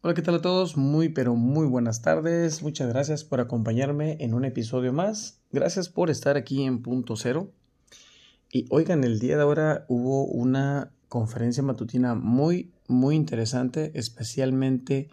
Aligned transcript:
Hola, 0.00 0.14
¿qué 0.14 0.22
tal 0.22 0.36
a 0.36 0.40
todos? 0.40 0.76
Muy, 0.76 1.08
pero 1.08 1.34
muy 1.34 1.66
buenas 1.66 2.02
tardes. 2.02 2.62
Muchas 2.62 2.88
gracias 2.88 3.24
por 3.24 3.40
acompañarme 3.40 4.16
en 4.20 4.32
un 4.32 4.44
episodio 4.44 4.92
más. 4.92 5.40
Gracias 5.50 5.88
por 5.88 6.08
estar 6.08 6.36
aquí 6.36 6.62
en 6.62 6.82
Punto 6.82 7.16
Cero. 7.16 7.50
Y 8.52 8.66
oigan, 8.70 9.02
el 9.02 9.18
día 9.18 9.34
de 9.34 9.42
ahora 9.42 9.86
hubo 9.88 10.24
una 10.26 10.92
conferencia 11.08 11.64
matutina 11.64 12.14
muy, 12.14 12.70
muy 12.86 13.16
interesante, 13.16 13.90
especialmente 13.94 15.08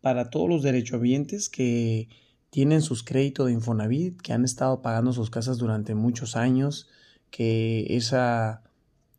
para 0.00 0.30
todos 0.30 0.48
los 0.48 0.62
derechohabientes 0.62 1.50
que 1.50 2.08
tienen 2.48 2.80
sus 2.80 3.04
créditos 3.04 3.48
de 3.48 3.52
Infonavit, 3.52 4.18
que 4.22 4.32
han 4.32 4.46
estado 4.46 4.80
pagando 4.80 5.12
sus 5.12 5.28
casas 5.28 5.58
durante 5.58 5.94
muchos 5.94 6.36
años, 6.36 6.88
que 7.30 7.84
esa, 7.90 8.62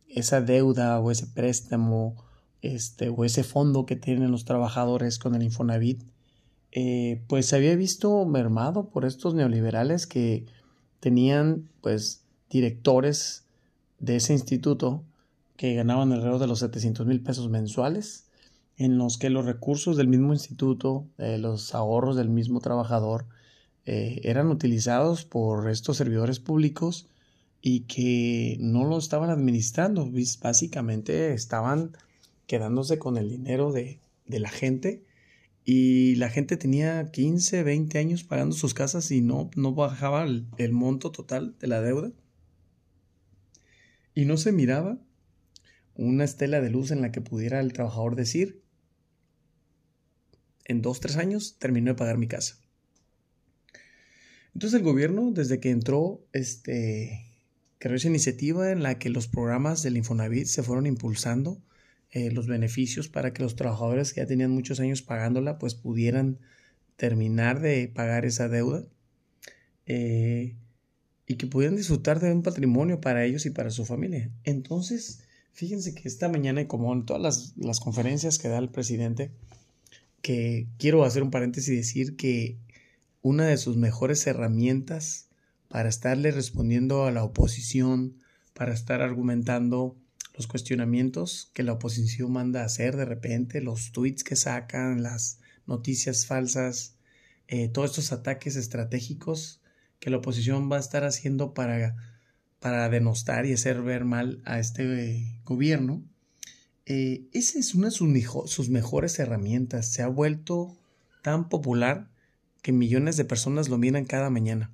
esa 0.08 0.40
deuda 0.40 0.98
o 0.98 1.12
ese 1.12 1.28
préstamo 1.28 2.16
este, 2.64 3.10
o 3.10 3.24
ese 3.24 3.44
fondo 3.44 3.84
que 3.84 3.96
tienen 3.96 4.30
los 4.30 4.44
trabajadores 4.44 5.18
con 5.18 5.34
el 5.34 5.42
Infonavit, 5.42 6.02
eh, 6.72 7.22
pues 7.28 7.46
se 7.46 7.56
había 7.56 7.76
visto 7.76 8.24
mermado 8.24 8.88
por 8.88 9.04
estos 9.04 9.34
neoliberales 9.34 10.06
que 10.06 10.46
tenían 10.98 11.68
pues 11.82 12.24
directores 12.48 13.44
de 13.98 14.16
ese 14.16 14.32
instituto 14.32 15.04
que 15.56 15.74
ganaban 15.74 16.12
alrededor 16.12 16.40
de 16.40 16.46
los 16.46 16.60
700 16.60 17.06
mil 17.06 17.20
pesos 17.20 17.50
mensuales, 17.50 18.26
en 18.76 18.98
los 18.98 19.18
que 19.18 19.30
los 19.30 19.44
recursos 19.44 19.96
del 19.96 20.08
mismo 20.08 20.32
instituto, 20.32 21.06
eh, 21.18 21.38
los 21.38 21.74
ahorros 21.74 22.16
del 22.16 22.30
mismo 22.30 22.60
trabajador, 22.60 23.26
eh, 23.84 24.22
eran 24.24 24.48
utilizados 24.48 25.24
por 25.26 25.68
estos 25.68 25.98
servidores 25.98 26.40
públicos 26.40 27.06
y 27.60 27.80
que 27.80 28.56
no 28.58 28.84
lo 28.84 28.98
estaban 28.98 29.30
administrando, 29.30 30.10
básicamente 30.42 31.34
estaban 31.34 31.92
quedándose 32.46 32.98
con 32.98 33.16
el 33.16 33.30
dinero 33.30 33.72
de, 33.72 34.00
la 34.26 34.48
gente 34.48 35.04
y 35.64 36.16
la 36.16 36.30
gente 36.30 36.56
tenía 36.56 37.10
15, 37.10 37.62
20 37.62 37.98
años 37.98 38.24
pagando 38.24 38.54
sus 38.54 38.74
casas 38.74 39.10
y 39.10 39.20
no, 39.20 39.50
no 39.56 39.74
bajaba 39.74 40.24
el, 40.24 40.72
monto 40.72 41.10
total 41.10 41.56
de 41.58 41.66
la 41.66 41.80
deuda. 41.80 42.12
Y 44.14 44.26
no 44.26 44.36
se 44.36 44.52
miraba 44.52 44.98
una 45.94 46.24
estela 46.24 46.60
de 46.60 46.70
luz 46.70 46.90
en 46.90 47.00
la 47.00 47.12
que 47.12 47.20
pudiera 47.20 47.60
el 47.60 47.72
trabajador 47.72 48.16
decir, 48.16 48.62
en 50.64 50.82
dos, 50.82 51.00
tres 51.00 51.16
años 51.16 51.56
terminó 51.58 51.92
de 51.92 51.96
pagar 51.96 52.18
mi 52.18 52.26
casa. 52.26 52.58
Entonces 54.54 54.78
el 54.78 54.84
gobierno, 54.84 55.30
desde 55.32 55.60
que 55.60 55.70
entró, 55.70 56.24
este, 56.32 57.26
creó 57.78 57.96
esa 57.96 58.08
iniciativa 58.08 58.70
en 58.70 58.82
la 58.82 58.98
que 58.98 59.10
los 59.10 59.28
programas 59.28 59.82
del 59.82 59.96
Infonavit 59.96 60.46
se 60.46 60.62
fueron 60.62 60.86
impulsando 60.86 61.60
eh, 62.14 62.30
los 62.30 62.46
beneficios 62.46 63.08
para 63.08 63.32
que 63.32 63.42
los 63.42 63.56
trabajadores 63.56 64.12
que 64.12 64.20
ya 64.20 64.26
tenían 64.28 64.52
muchos 64.52 64.78
años 64.78 65.02
pagándola 65.02 65.58
pues 65.58 65.74
pudieran 65.74 66.38
terminar 66.94 67.60
de 67.60 67.88
pagar 67.88 68.24
esa 68.24 68.48
deuda 68.48 68.84
eh, 69.86 70.54
y 71.26 71.34
que 71.34 71.48
pudieran 71.48 71.74
disfrutar 71.74 72.20
de 72.20 72.32
un 72.32 72.44
patrimonio 72.44 73.00
para 73.00 73.24
ellos 73.24 73.46
y 73.46 73.50
para 73.50 73.70
su 73.70 73.84
familia. 73.84 74.30
Entonces, 74.44 75.24
fíjense 75.50 75.92
que 75.92 76.06
esta 76.06 76.28
mañana, 76.28 76.60
y 76.60 76.66
como 76.66 76.92
en 76.92 77.04
todas 77.04 77.20
las, 77.20 77.56
las 77.56 77.80
conferencias 77.80 78.38
que 78.38 78.46
da 78.46 78.58
el 78.58 78.68
presidente, 78.68 79.32
que 80.22 80.68
quiero 80.78 81.02
hacer 81.02 81.24
un 81.24 81.32
paréntesis 81.32 81.68
y 81.68 81.76
decir 81.78 82.14
que 82.14 82.58
una 83.22 83.46
de 83.48 83.56
sus 83.56 83.76
mejores 83.76 84.24
herramientas 84.28 85.26
para 85.66 85.88
estarle 85.88 86.30
respondiendo 86.30 87.06
a 87.06 87.10
la 87.10 87.24
oposición, 87.24 88.20
para 88.52 88.72
estar 88.72 89.02
argumentando 89.02 89.96
los 90.34 90.46
cuestionamientos 90.46 91.50
que 91.54 91.62
la 91.62 91.72
oposición 91.72 92.32
manda 92.32 92.62
a 92.62 92.66
hacer 92.66 92.96
de 92.96 93.04
repente, 93.04 93.60
los 93.60 93.92
tweets 93.92 94.24
que 94.24 94.36
sacan, 94.36 95.02
las 95.02 95.38
noticias 95.66 96.26
falsas, 96.26 96.96
eh, 97.46 97.68
todos 97.68 97.90
estos 97.90 98.12
ataques 98.12 98.56
estratégicos 98.56 99.60
que 100.00 100.10
la 100.10 100.18
oposición 100.18 100.70
va 100.70 100.76
a 100.76 100.80
estar 100.80 101.04
haciendo 101.04 101.54
para, 101.54 101.96
para 102.58 102.88
denostar 102.88 103.46
y 103.46 103.52
hacer 103.52 103.82
ver 103.82 104.04
mal 104.04 104.42
a 104.44 104.58
este 104.58 105.40
gobierno. 105.44 106.02
Eh, 106.86 107.26
esa 107.32 107.58
es 107.58 107.74
una 107.74 107.86
de 107.86 107.92
sus, 107.92 108.50
sus, 108.50 108.68
mejores 108.68 109.18
herramientas. 109.18 109.86
Se 109.90 110.02
ha 110.02 110.08
vuelto 110.08 110.76
tan 111.22 111.48
popular 111.48 112.10
que 112.60 112.72
millones 112.72 113.16
de 113.16 113.24
personas 113.24 113.68
lo 113.68 113.78
miran 113.78 114.04
cada 114.04 114.30
mañana, 114.30 114.72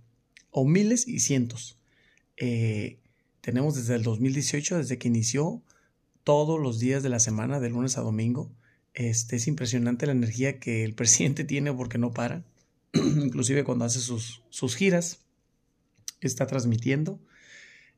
o 0.51 0.65
miles 0.65 1.07
y 1.07 1.21
cientos. 1.21 1.77
Eh, 2.37 3.00
tenemos 3.41 3.75
desde 3.75 3.95
el 3.95 4.03
2018, 4.03 4.79
desde 4.79 4.99
que 4.99 5.09
inició, 5.09 5.63
todos 6.25 6.61
los 6.61 6.79
días 6.79 7.03
de 7.03 7.09
la 7.09 7.21
semana, 7.21 7.61
de 7.61 7.71
lunes 7.71 7.99
a 7.99 8.03
domingo. 8.03 8.53
Este, 8.95 9.37
es 9.37 9.47
impresionante 9.47 10.07
la 10.07 10.13
energía 10.13 10.59
que 10.59 10.85
el 10.85 10.95
presidente 11.01 11.45
tiene 11.45 11.73
porque 11.73 11.99
no 11.99 12.13
para. 12.13 12.45
Inclusive 12.93 13.65
cuando 13.65 13.85
hace 13.85 14.01
sus, 14.01 14.43
sus 14.51 14.77
giras, 14.77 15.21
está 16.21 16.47
transmitiendo. 16.47 17.21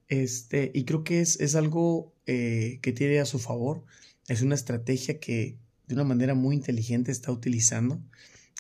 Este, 0.09 0.71
y 0.75 0.85
creo 0.85 1.05
que 1.05 1.21
es, 1.21 1.41
es 1.41 1.55
algo 1.55 2.13
eh, 2.27 2.79
que 2.83 2.93
tiene 2.93 3.21
a 3.21 3.25
su 3.25 3.39
favor. 3.39 3.85
Es 4.29 4.43
una 4.43 4.55
estrategia 4.55 5.19
que 5.19 5.57
de 5.87 5.95
una 5.95 6.05
manera 6.05 6.35
muy 6.35 6.55
inteligente 6.55 7.11
está 7.11 7.33
utilizando. 7.33 8.01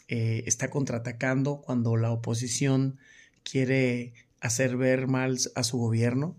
Eh, 0.08 0.44
está 0.46 0.70
contraatacando 0.70 1.60
cuando 1.60 1.96
la 1.96 2.10
oposición 2.10 2.98
quiere 3.42 4.12
hacer 4.40 4.76
ver 4.76 5.06
mal 5.06 5.38
a 5.54 5.62
su 5.62 5.78
gobierno. 5.78 6.36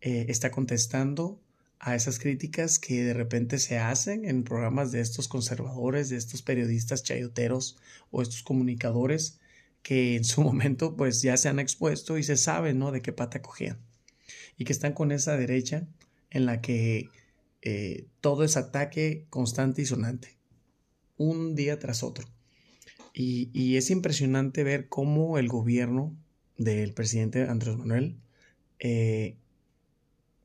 Eh, 0.00 0.26
está 0.28 0.50
contestando 0.50 1.40
a 1.78 1.94
esas 1.94 2.18
críticas 2.18 2.78
que 2.78 3.04
de 3.04 3.14
repente 3.14 3.58
se 3.58 3.78
hacen 3.78 4.24
en 4.24 4.44
programas 4.44 4.92
de 4.92 5.00
estos 5.00 5.28
conservadores, 5.28 6.10
de 6.10 6.16
estos 6.16 6.42
periodistas 6.42 7.02
chayoteros 7.02 7.78
o 8.10 8.22
estos 8.22 8.42
comunicadores 8.42 9.40
que 9.82 10.16
en 10.16 10.24
su 10.24 10.42
momento 10.44 10.96
pues 10.96 11.22
ya 11.22 11.36
se 11.36 11.48
han 11.48 11.58
expuesto 11.58 12.18
y 12.18 12.22
se 12.22 12.36
sabe, 12.36 12.74
¿no? 12.74 12.92
De 12.92 13.02
qué 13.02 13.12
pata 13.12 13.42
cogían. 13.42 13.78
Y 14.56 14.64
que 14.64 14.72
están 14.72 14.92
con 14.92 15.10
esa 15.10 15.36
derecha 15.36 15.86
en 16.30 16.46
la 16.46 16.60
que 16.60 17.08
eh, 17.62 18.06
todo 18.20 18.44
es 18.44 18.56
ataque 18.56 19.26
constante 19.30 19.82
y 19.82 19.86
sonante, 19.86 20.36
un 21.16 21.54
día 21.54 21.78
tras 21.78 22.02
otro. 22.02 22.26
Y, 23.12 23.76
es 23.76 23.90
impresionante 23.90 24.64
ver 24.64 24.88
cómo 24.88 25.36
el 25.36 25.48
gobierno 25.48 26.16
del 26.56 26.94
presidente 26.94 27.42
Andrés 27.42 27.76
Manuel 27.76 28.16
eh, 28.78 29.36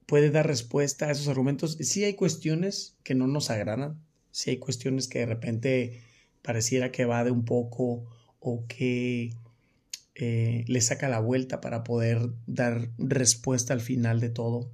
puede 0.06 0.32
dar 0.32 0.48
respuesta 0.48 1.08
a 1.08 1.12
esos 1.12 1.28
argumentos. 1.28 1.78
Sí 1.82 2.04
hay 2.04 2.16
cuestiones 2.16 2.96
que 3.04 3.16
no 3.16 3.28
nos 3.28 3.50
agradan, 3.50 4.00
sí 4.32 4.52
hay 4.52 4.58
cuestiones 4.58 5.08
que 5.08 5.20
de 5.20 5.26
repente 5.26 6.02
pareciera 6.42 6.92
que 6.92 7.06
va 7.06 7.24
de 7.24 7.32
un 7.32 7.46
poco 7.46 8.06
o 8.40 8.66
que 8.68 9.34
eh, 10.16 10.64
le 10.68 10.82
saca 10.82 11.10
la 11.10 11.20
vuelta 11.20 11.62
para 11.62 11.84
poder 11.84 12.30
dar 12.48 12.90
respuesta 12.98 13.74
al 13.74 13.82
final 13.82 14.20
de 14.20 14.30
todo. 14.30 14.72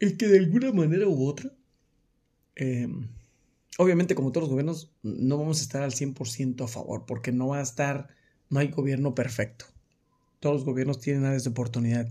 Y 0.00 0.16
que 0.16 0.26
de 0.26 0.38
alguna 0.38 0.72
manera 0.72 1.06
u 1.06 1.26
otra, 1.26 1.52
em, 2.56 3.08
obviamente 3.78 4.14
como 4.14 4.32
todos 4.32 4.44
los 4.44 4.50
gobiernos, 4.50 4.90
no 5.02 5.38
vamos 5.38 5.60
a 5.60 5.62
estar 5.62 5.82
al 5.82 5.92
100% 5.92 6.64
a 6.64 6.68
favor, 6.68 7.06
porque 7.06 7.32
no 7.32 7.48
va 7.48 7.60
a 7.60 7.62
estar, 7.62 8.08
no 8.50 8.58
hay 8.58 8.68
gobierno 8.68 9.14
perfecto. 9.14 9.66
Todos 10.42 10.56
los 10.56 10.64
gobiernos 10.64 10.98
tienen 10.98 11.24
áreas 11.24 11.44
de 11.44 11.50
oportunidad 11.50 12.10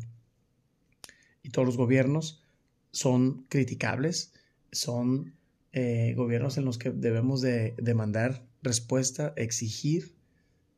y 1.44 1.50
todos 1.50 1.66
los 1.66 1.76
gobiernos 1.76 2.46
son 2.92 3.46
criticables, 3.50 4.32
son 4.72 5.34
eh, 5.74 6.14
gobiernos 6.16 6.58
en 6.58 6.64
los 6.64 6.78
que 6.78 6.92
debemos 6.92 7.42
de 7.42 7.76
demandar 7.78 8.48
respuesta, 8.62 9.34
exigir 9.36 10.16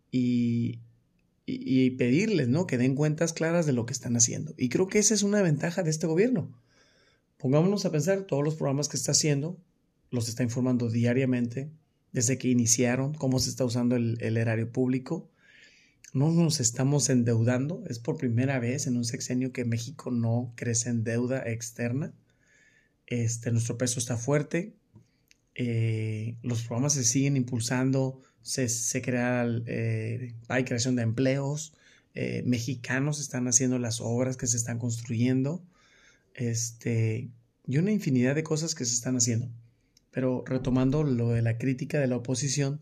y, 0.09 0.79
pedirles 1.45 2.47
¿no? 2.47 2.65
que 2.65 2.79
den 2.79 2.95
cuentas 2.95 3.33
claras 3.33 3.67
de 3.67 3.73
lo 3.73 3.85
que 3.85 3.93
están 3.93 4.15
haciendo. 4.15 4.55
Y 4.57 4.69
creo 4.69 4.87
que 4.87 4.97
esa 4.97 5.13
es 5.13 5.21
una 5.21 5.43
ventaja 5.43 5.83
de 5.83 5.91
este 5.91 6.07
gobierno. 6.07 6.59
Pongámonos 7.37 7.85
a 7.85 7.91
pensar 7.91 8.23
todos 8.23 8.43
los 8.43 8.55
programas 8.55 8.89
que 8.89 8.97
está 8.97 9.11
haciendo, 9.11 9.59
los 10.09 10.27
está 10.27 10.41
informando 10.41 10.89
diariamente, 10.89 11.69
desde 12.13 12.39
que 12.39 12.47
iniciaron, 12.47 13.13
cómo 13.13 13.38
se 13.38 13.51
está 13.51 13.63
usando 13.63 13.95
el 13.95 14.38
erario 14.38 14.71
público, 14.71 15.29
no 16.13 16.31
nos 16.31 16.60
estamos 16.60 17.10
endeudando. 17.10 17.83
Es 17.88 18.00
por 18.00 18.18
primera 18.18 18.60
vez 18.60 18.86
en 18.88 18.98
un 18.98 19.04
sexenio 19.04 19.51
que 19.51 19.65
México 19.65 20.12
no 20.12 20.54
crece 20.56 20.89
en 20.89 21.04
deuda 21.04 21.44
externa. 21.50 22.13
Este, 23.07 23.51
nuestro 23.51 23.77
peso 23.77 24.00
está 24.00 24.15
fuerte. 24.15 24.75
Eh, 25.56 26.38
los 26.44 26.62
programas 26.62 26.94
se 26.94 27.04
siguen 27.04 27.36
impulsando. 27.36 28.21
Se, 28.44 28.69
se 28.69 29.01
crea, 29.01 29.45
eh, 29.65 30.36
hay 30.48 30.63
creación 30.65 30.95
de 30.95 31.01
empleos. 31.01 31.74
Eh, 32.13 32.44
mexicanos 32.45 33.19
están 33.19 33.48
haciendo 33.48 33.80
las 33.80 34.00
obras 34.00 34.38
que 34.38 34.45
se 34.45 34.57
están 34.57 34.77
construyendo. 34.77 35.63
Este, 36.36 37.31
y 37.66 37.77
una 37.77 37.92
infinidad 37.92 38.36
de 38.36 38.44
cosas 38.44 38.75
que 38.75 38.86
se 38.86 38.94
están 38.94 39.16
haciendo. 39.18 39.50
Pero 40.12 40.44
retomando 40.45 41.04
lo 41.04 41.30
de 41.30 41.42
la 41.42 41.57
crítica 41.57 42.00
de 42.00 42.06
la 42.06 42.18
oposición, 42.18 42.81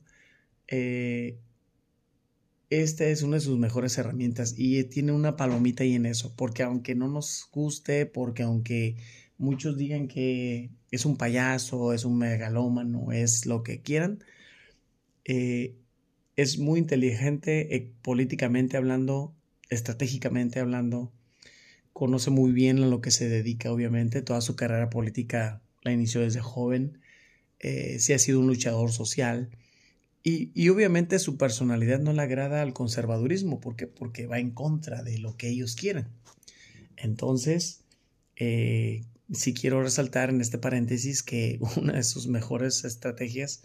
esta 2.72 3.06
es 3.06 3.22
una 3.22 3.36
de 3.36 3.42
sus 3.42 3.60
mejores 3.60 3.98
herramientas 3.98 4.56
y 4.58 4.84
tiene 4.86 5.12
una 5.12 5.36
palomita 5.36 5.84
ahí 5.84 5.96
en 5.96 6.06
eso, 6.06 6.34
porque 6.36 6.64
aunque 6.64 6.96
no 6.96 7.10
nos 7.10 7.50
guste, 7.52 8.06
porque 8.06 8.44
aunque 8.44 8.96
muchos 9.38 9.78
digan 9.78 10.08
que 10.08 10.72
es 10.90 11.06
un 11.06 11.18
payaso, 11.18 11.94
es 11.94 12.06
un 12.06 12.18
megalómano, 12.18 13.12
es 13.12 13.46
lo 13.46 13.64
que 13.64 13.82
quieran, 13.82 14.24
eh, 15.26 15.76
es 16.38 16.60
muy 16.60 16.80
inteligente 16.80 17.76
eh, 17.76 17.92
políticamente 18.02 18.78
hablando, 18.78 19.36
estratégicamente 19.70 20.62
hablando, 20.62 21.12
conoce 21.92 22.30
muy 22.32 22.54
bien 22.54 22.82
a 22.84 22.88
lo 22.88 23.02
que 23.02 23.12
se 23.12 23.28
dedica, 23.28 23.72
obviamente, 23.72 24.22
toda 24.22 24.40
su 24.40 24.56
carrera 24.56 24.90
política 24.90 25.62
la 25.84 25.92
inició 25.92 26.22
desde 26.22 26.40
joven, 26.40 27.02
eh, 27.60 28.00
sí 28.00 28.14
ha 28.14 28.20
sido 28.20 28.40
un 28.40 28.48
luchador 28.48 28.94
social 28.94 29.50
y, 30.24 30.70
obviamente 30.70 31.18
su 31.18 31.38
personalidad 31.38 32.00
no 32.00 32.14
le 32.14 32.22
agrada 32.22 32.62
al 32.62 32.74
conservadurismo, 32.74 33.60
¿por 33.60 33.76
qué? 33.76 33.88
Porque 33.88 34.28
va 34.28 34.40
en 34.40 34.52
contra 34.52 35.02
de 35.02 35.18
lo 35.18 35.36
que 35.36 35.50
ellos 35.50 35.76
quieren. 35.76 36.08
Entonces, 36.96 37.82
eh, 38.36 39.04
sí 39.32 39.54
quiero 39.54 39.82
resaltar 39.82 40.30
en 40.30 40.42
este 40.42 40.60
paréntesis 40.60 41.24
que 41.24 41.60
una 41.78 41.94
de 41.94 42.04
sus 42.04 42.28
mejores 42.28 42.84
estrategias 42.84 43.64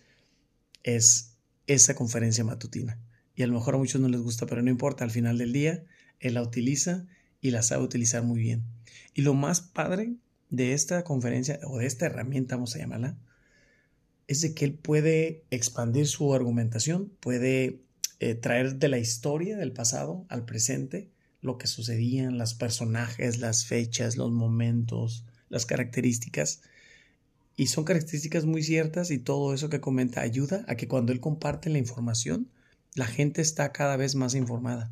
es 0.82 1.36
esa 1.66 1.94
conferencia 1.94 2.44
matutina. 2.44 2.98
Y 3.34 3.42
a 3.42 3.46
lo 3.46 3.52
mejor 3.52 3.74
a 3.74 3.78
muchos 3.78 4.00
no 4.00 4.08
les 4.08 4.22
gusta, 4.22 4.46
pero 4.46 4.62
no 4.62 4.70
importa, 4.70 5.04
al 5.04 5.10
final 5.10 5.36
del 5.36 5.52
día, 5.52 5.84
él 6.20 6.34
la 6.34 6.42
utiliza 6.42 7.06
y 7.42 7.50
la 7.50 7.62
sabe 7.62 7.84
utilizar 7.84 8.22
muy 8.22 8.40
bien. 8.40 8.64
Y 9.12 9.22
lo 9.22 9.34
más 9.34 9.60
padre 9.60 10.14
de 10.48 10.72
esta 10.72 11.04
conferencia 11.04 11.60
o 11.64 11.78
de 11.78 11.86
esta 11.86 12.06
herramienta, 12.06 12.56
vamos 12.56 12.74
a 12.74 12.78
llamarla, 12.78 13.18
es 14.28 14.40
de 14.40 14.54
que 14.54 14.64
él 14.64 14.74
puede 14.74 15.44
expandir 15.50 16.06
su 16.06 16.34
argumentación, 16.34 17.12
puede 17.20 17.80
eh, 18.18 18.34
traer 18.34 18.76
de 18.76 18.88
la 18.88 18.98
historia 18.98 19.56
del 19.56 19.72
pasado 19.72 20.24
al 20.28 20.44
presente 20.44 21.10
lo 21.42 21.58
que 21.58 21.66
sucedían, 21.66 22.38
los 22.38 22.54
personajes, 22.54 23.38
las 23.38 23.66
fechas, 23.66 24.16
los 24.16 24.32
momentos, 24.32 25.24
las 25.48 25.66
características. 25.66 26.62
Y 27.56 27.68
son 27.68 27.84
características 27.84 28.44
muy 28.44 28.62
ciertas 28.62 29.10
y 29.10 29.18
todo 29.18 29.54
eso 29.54 29.68
que 29.68 29.80
comenta 29.80 30.20
ayuda 30.20 30.64
a 30.66 30.76
que 30.76 30.88
cuando 30.88 31.12
él 31.12 31.20
comparte 31.20 31.70
la 31.70 31.78
información, 31.78 32.50
la 32.94 33.06
gente 33.06 33.42
está 33.42 33.72
cada 33.72 33.96
vez 33.96 34.14
más 34.14 34.34
informada. 34.34 34.90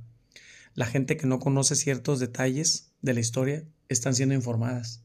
La 0.75 0.87
gente 0.87 1.17
que 1.17 1.27
no 1.27 1.41
conoce 1.41 1.77
ciertos 1.77 2.21
detalles 2.21 2.91
de 3.03 3.15
la 3.15 3.21
historia 3.21 3.65
están 3.89 4.15
siendo 4.15 4.35
informadas. 4.35 5.03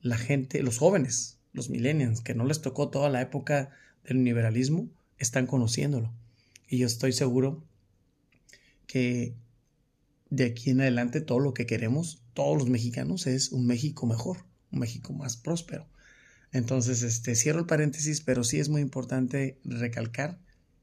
La 0.00 0.16
gente, 0.16 0.62
los 0.62 0.78
jóvenes, 0.78 1.38
los 1.52 1.70
millennials, 1.70 2.20
que 2.20 2.34
no 2.34 2.44
les 2.44 2.60
tocó 2.60 2.88
toda 2.88 3.10
la 3.10 3.20
época 3.20 3.70
del 4.04 4.24
liberalismo, 4.24 4.88
están 5.18 5.46
conociéndolo. 5.46 6.12
Y 6.68 6.78
yo 6.78 6.86
estoy 6.86 7.12
seguro 7.12 7.62
que 8.86 9.34
de 10.30 10.46
aquí 10.46 10.70
en 10.70 10.80
adelante 10.80 11.20
todo 11.20 11.38
lo 11.38 11.52
que 11.54 11.66
queremos, 11.66 12.22
todos 12.34 12.58
los 12.58 12.68
mexicanos, 12.68 13.26
es 13.26 13.52
un 13.52 13.66
México 13.66 14.06
mejor, 14.06 14.38
un 14.70 14.78
México 14.78 15.12
más 15.12 15.36
próspero. 15.36 15.86
Entonces, 16.52 17.02
este, 17.02 17.34
cierro 17.34 17.60
el 17.60 17.66
paréntesis, 17.66 18.20
pero 18.20 18.44
sí 18.44 18.58
es 18.58 18.68
muy 18.68 18.80
importante 18.80 19.58
recalcar 19.64 20.38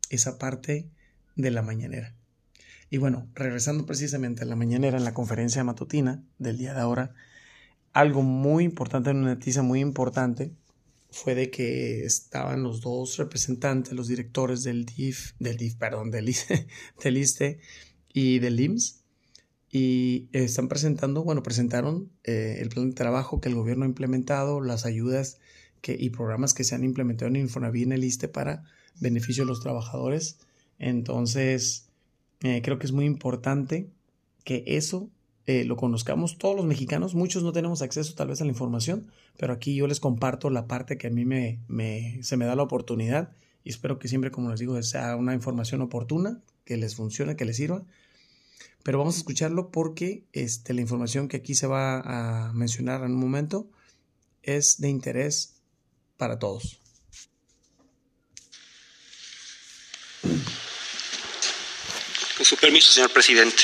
esa 0.10 0.38
parte 0.38 0.90
de 1.36 1.52
la 1.52 1.62
mañanera. 1.62 2.16
Y 2.90 2.98
bueno, 2.98 3.28
regresando 3.36 3.86
precisamente 3.86 4.44
a 4.44 4.48
la 4.48 4.56
mañanera 4.56 4.98
en 4.98 5.04
la 5.04 5.14
conferencia 5.14 5.64
matutina 5.64 6.24
del 6.40 6.58
día 6.58 6.74
de 6.74 6.82
ahora, 6.82 7.14
algo 7.94 8.24
muy 8.24 8.64
importante, 8.64 9.12
una 9.12 9.34
noticia 9.36 9.62
muy 9.62 9.80
importante, 9.80 10.52
fue 11.12 11.36
de 11.36 11.50
que 11.50 12.06
estaban 12.06 12.64
los 12.64 12.82
dos 12.82 13.18
representantes, 13.18 13.94
los 13.94 14.08
directores 14.08 14.64
del 14.64 14.86
DIF, 14.86 15.34
del 15.40 15.58
DIF, 15.58 15.76
perdón, 15.76 16.12
del, 16.12 16.34
del 17.04 17.18
ISTE 17.18 17.60
y 18.14 18.40
del 18.40 18.60
IMSS, 18.60 19.04
y 19.72 20.30
están 20.34 20.68
presentando, 20.68 21.24
bueno, 21.24 21.44
presentaron 21.44 22.12
eh, 22.24 22.58
el 22.60 22.70
plan 22.70 22.90
de 22.90 22.96
trabajo 22.96 23.40
que 23.40 23.50
el 23.50 23.56
gobierno 23.56 23.86
ha 23.86 23.88
implementado, 23.88 24.62
las 24.62 24.86
ayudas 24.86 25.40
y 25.84 26.10
programas 26.10 26.54
que 26.54 26.64
se 26.64 26.76
han 26.76 26.84
implementado 26.84 27.30
en 27.30 27.38
Infonavit 27.38 27.84
en 27.84 27.92
el 27.94 28.04
ISTE 28.04 28.28
para 28.28 28.64
beneficio 29.00 29.44
de 29.44 29.48
los 29.48 29.62
trabajadores. 29.62 30.40
Entonces, 30.78 31.88
eh, 32.42 32.62
creo 32.62 32.80
que 32.80 32.86
es 32.86 32.92
muy 32.92 33.06
importante 33.06 33.90
que 34.44 34.64
eso 34.66 35.10
eh, 35.50 35.66
lo 35.66 35.78
conozcamos 35.78 36.38
todos 36.38 36.56
los 36.56 36.68
mexicanos. 36.68 37.16
Muchos 37.16 37.42
no 37.42 37.52
tenemos 37.52 37.82
acceso 37.82 38.14
tal 38.14 38.28
vez 38.28 38.40
a 38.40 38.44
la 38.44 38.52
información, 38.52 39.08
pero 39.36 39.52
aquí 39.52 39.74
yo 39.74 39.88
les 39.88 40.00
comparto 40.00 40.52
la 40.52 40.68
parte 40.68 41.00
que 41.00 41.08
a 41.08 41.10
mí 41.10 41.26
me, 41.26 41.60
me, 41.68 42.20
se 42.22 42.38
me 42.38 42.46
da 42.46 42.56
la 42.56 42.62
oportunidad 42.62 43.32
y 43.64 43.72
espero 43.72 43.98
que 43.98 44.08
siempre, 44.08 44.30
como 44.30 44.52
les 44.52 44.60
digo, 44.60 44.80
sea 44.84 45.16
una 45.16 45.34
información 45.34 45.82
oportuna, 45.82 46.40
que 46.66 46.78
les 46.78 46.96
funcione, 46.96 47.36
que 47.36 47.46
les 47.46 47.58
sirva. 47.58 47.84
Pero 48.84 49.00
vamos 49.00 49.16
a 49.16 49.18
escucharlo 49.18 49.72
porque 49.72 50.24
este, 50.34 50.76
la 50.76 50.82
información 50.82 51.28
que 51.28 51.38
aquí 51.38 51.56
se 51.56 51.66
va 51.66 52.02
a 52.50 52.54
mencionar 52.54 53.04
en 53.04 53.14
un 53.14 53.20
momento 53.20 53.72
es 54.44 54.76
de 54.78 54.90
interés 54.90 55.56
para 56.18 56.38
todos. 56.38 56.80
Con 62.38 62.39
su 62.50 62.58
permiso, 62.58 62.92
señor 62.92 63.12
presidente. 63.12 63.62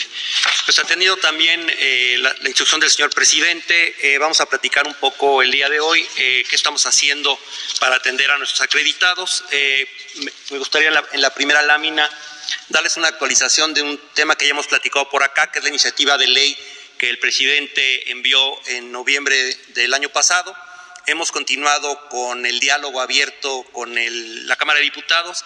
Pues 0.65 0.77
atendido 0.77 1.17
también 1.17 1.65
eh, 1.79 2.17
la, 2.19 2.35
instrucción 2.45 2.79
del 2.79 2.91
señor 2.91 3.09
presidente, 3.09 3.95
eh, 3.99 4.19
vamos 4.19 4.39
a 4.41 4.45
platicar 4.45 4.85
un 4.85 4.93
poco 4.93 5.41
el 5.41 5.49
día 5.49 5.67
de 5.69 5.79
hoy 5.79 6.05
eh, 6.17 6.45
qué 6.47 6.55
estamos 6.55 6.85
haciendo 6.85 7.39
para 7.79 7.95
atender 7.95 8.29
a 8.29 8.37
nuestros 8.37 8.61
acreditados. 8.61 9.43
me 10.51 10.57
gustaría 10.59 10.89
en 10.89 10.93
la, 10.93 11.03
en 11.13 11.21
la, 11.21 11.33
primera 11.33 11.63
lámina 11.63 12.07
darles 12.69 12.95
una 12.97 13.07
actualización 13.07 13.73
de 13.73 13.81
un 13.81 13.99
tema 14.13 14.35
que 14.35 14.45
ya 14.45 14.51
hemos 14.51 14.67
platicado 14.67 15.09
por 15.09 15.23
acá, 15.23 15.51
que 15.51 15.57
es 15.59 15.63
la 15.63 15.69
iniciativa 15.69 16.15
de 16.19 16.27
ley 16.27 16.55
que 16.99 17.09
el 17.09 17.17
presidente 17.17 18.11
envió 18.11 18.39
en 18.67 18.91
noviembre 18.91 19.35
del 19.69 19.95
año 19.95 20.09
pasado 20.09 20.55
Hemos 21.07 21.31
continuado 21.31 22.09
con 22.09 22.47
el 22.47 22.59
diálogo 22.59 22.99
abierto 22.99 23.61
con 23.73 23.93
la 24.47 24.55
Cámara 24.55 24.79
de 24.79 24.85
Diputados. 24.85 25.43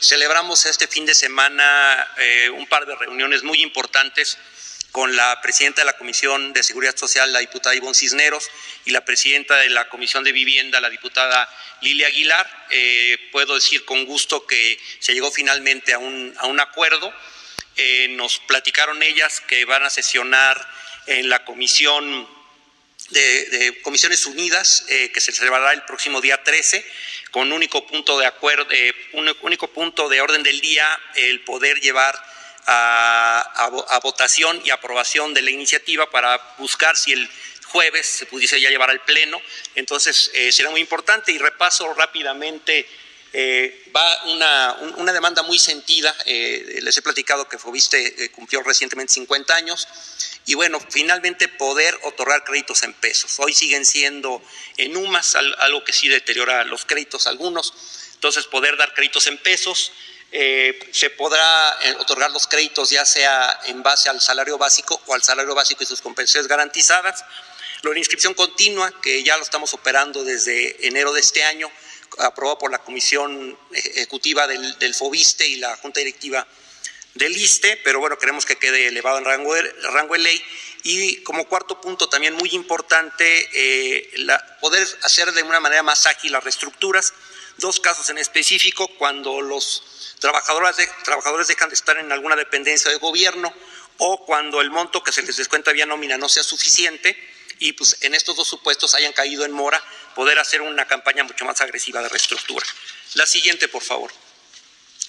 celebramos 0.00 0.66
este 0.66 0.86
fin 0.86 1.06
de 1.06 1.14
semana 1.14 2.06
eh, 2.18 2.50
un 2.50 2.66
par 2.66 2.84
de 2.84 2.94
reuniones 2.94 3.42
muy 3.42 3.62
importantes 3.62 4.36
con 4.92 5.16
la 5.16 5.40
presidenta 5.40 5.80
de 5.80 5.86
la 5.86 5.96
Comisión 5.96 6.52
de 6.52 6.62
Seguridad 6.62 6.94
Social, 6.94 7.32
la 7.32 7.38
diputada 7.38 7.74
Ivonne 7.74 7.94
Cisneros, 7.94 8.50
y 8.84 8.90
la 8.90 9.06
presidenta 9.06 9.56
de 9.56 9.70
la 9.70 9.88
Comisión 9.88 10.24
de 10.24 10.32
Vivienda, 10.32 10.78
la 10.78 10.90
diputada 10.90 11.48
Lilia 11.80 12.08
Aguilar. 12.08 12.66
Eh, 12.68 13.30
puedo 13.32 13.54
decir 13.54 13.86
con 13.86 14.04
gusto 14.04 14.46
que 14.46 14.78
se 14.98 15.14
llegó 15.14 15.30
finalmente 15.30 15.94
a 15.94 15.98
un, 15.98 16.60
acuerdo. 16.60 17.14
Eh, 17.76 18.08
nos 18.10 18.40
platicaron 18.40 19.02
ellas 19.02 19.40
que 19.40 19.64
van 19.64 19.84
a 19.84 19.90
sesionar 19.90 20.68
en 21.06 21.30
la 21.30 21.46
Comisión 21.46 22.28
de, 23.10 23.80
Comisiones 23.82 24.26
Unidas 24.26 24.84
eh, 24.88 25.10
que 25.12 25.20
se 25.20 25.32
celebrará 25.32 25.72
el 25.72 25.82
próximo 25.84 26.20
día 26.20 26.42
13 26.42 26.84
con 27.30 27.52
único 27.52 27.86
punto 27.86 28.18
de 28.18 28.26
acuerdo, 28.26 28.66
eh, 28.70 28.94
un 29.12 29.34
único 29.42 29.68
punto 29.68 30.08
de 30.08 30.20
orden 30.20 30.42
del 30.42 30.60
día 30.60 30.86
el 31.14 31.40
poder 31.40 31.80
llevar 31.80 32.14
a, 32.70 34.00
votación 34.02 34.60
y 34.64 34.70
aprobación 34.70 35.32
de 35.34 35.42
la 35.42 35.50
iniciativa 35.50 36.10
para 36.10 36.54
buscar 36.58 36.96
si 36.96 37.12
el 37.12 37.28
jueves 37.66 38.06
se 38.06 38.26
pudiese 38.26 38.60
ya 38.60 38.70
llevar 38.70 38.90
al 38.90 39.00
pleno. 39.00 39.40
Entonces 39.74 40.30
eh, 40.34 40.52
será 40.52 40.70
muy 40.70 40.80
importante 40.80 41.32
y 41.32 41.38
repaso 41.38 41.92
rápidamente 41.94 42.86
eh, 43.32 43.90
va 43.94 44.24
una, 44.24 44.76
una, 44.96 45.12
demanda 45.12 45.42
muy 45.42 45.58
sentida, 45.58 46.14
eh, 46.24 46.78
les 46.82 46.96
he 46.96 47.02
platicado 47.02 47.46
que 47.46 47.58
Fobiste 47.58 48.24
eh, 48.24 48.30
cumplió 48.30 48.62
recientemente 48.62 49.12
50 49.14 49.54
años 49.54 49.86
y 50.46 50.54
bueno, 50.54 50.80
finalmente 50.88 51.46
poder 51.48 51.98
otorgar 52.04 52.42
créditos 52.44 52.82
en 52.84 52.94
pesos. 52.94 53.38
Hoy 53.38 53.52
siguen 53.52 53.84
siendo 53.84 54.42
en 54.78 54.96
UMAS, 54.96 55.34
algo 55.34 55.84
que 55.84 55.92
sí 55.92 56.08
deteriora 56.08 56.64
los 56.64 56.86
créditos 56.86 57.26
algunos, 57.26 57.74
entonces 58.14 58.46
poder 58.46 58.78
dar 58.78 58.94
créditos 58.94 59.26
en 59.26 59.36
pesos, 59.36 59.92
se 60.30 61.10
podrá 61.16 61.78
otorgar 62.00 62.30
los 62.30 62.46
créditos 62.46 62.90
ya 62.90 63.06
sea 63.06 63.60
en 63.64 63.82
base 63.82 64.10
al 64.10 64.20
salario 64.20 64.58
básico 64.58 65.00
o 65.06 65.14
al 65.14 65.22
salario 65.22 65.54
básico 65.54 65.82
y 65.82 65.86
sus 65.86 66.00
compensaciones 66.00 66.48
garantizadas. 66.48 67.24
Lo 67.82 67.92
de 67.92 67.98
inscripción 67.98 68.34
continua, 68.34 68.92
que 69.00 69.22
ya 69.22 69.36
lo 69.36 69.42
estamos 69.42 69.72
operando 69.74 70.24
desde 70.24 70.86
enero 70.86 71.12
de 71.12 71.20
este 71.20 71.44
año, 71.44 71.70
aprobado 72.18 72.58
por 72.58 72.70
la 72.70 72.78
Comisión 72.78 73.56
Ejecutiva 73.72 74.46
del, 74.46 74.94
FOBISTE 74.94 75.46
y 75.46 75.56
la 75.56 75.76
Junta 75.76 76.00
Directiva 76.00 76.46
del 77.14 77.36
ISTE, 77.36 77.80
pero 77.84 78.00
bueno, 78.00 78.18
queremos 78.18 78.46
que 78.46 78.56
quede 78.56 78.86
elevado 78.86 79.18
en 79.18 79.24
rango 79.24 79.54
de, 79.54 79.62
rango 79.92 80.14
de 80.14 80.20
ley. 80.20 80.44
Y 80.84 81.22
como 81.22 81.48
cuarto 81.48 81.80
punto, 81.80 82.08
también 82.08 82.34
muy 82.34 82.50
importante, 82.50 83.48
eh, 83.52 84.26
poder 84.60 84.86
hacer 85.02 85.32
de 85.32 85.42
una 85.42 85.60
manera 85.60 85.82
más 85.82 86.06
ágil 86.06 86.32
las 86.32 86.44
reestructuras. 86.44 87.12
Dos 87.56 87.80
casos 87.80 88.08
en 88.10 88.18
específico, 88.18 88.88
cuando 88.98 89.40
los 89.40 90.14
trabajadores, 90.20 90.88
trabajadores 91.04 91.48
dejan 91.48 91.68
de 91.68 91.74
estar 91.74 91.98
en 91.98 92.12
alguna 92.12 92.36
dependencia 92.36 92.90
de 92.90 92.98
gobierno 92.98 93.52
o 93.98 94.24
cuando 94.24 94.60
el 94.60 94.70
monto 94.70 95.02
que 95.02 95.12
se 95.12 95.22
les 95.22 95.36
descuenta 95.36 95.72
vía 95.72 95.86
nómina 95.86 96.16
no 96.16 96.28
sea 96.28 96.44
suficiente 96.44 97.16
y 97.58 97.72
pues 97.72 97.98
en 98.02 98.14
estos 98.14 98.36
dos 98.36 98.48
supuestos 98.48 98.94
hayan 98.94 99.12
caído 99.12 99.44
en 99.44 99.52
mora, 99.52 99.82
poder 100.14 100.38
hacer 100.38 100.62
una 100.62 100.86
campaña 100.86 101.24
mucho 101.24 101.44
más 101.44 101.60
agresiva 101.60 102.00
de 102.02 102.08
reestructura. 102.08 102.64
La 103.14 103.26
siguiente, 103.26 103.68
por 103.68 103.82
favor. 103.82 104.12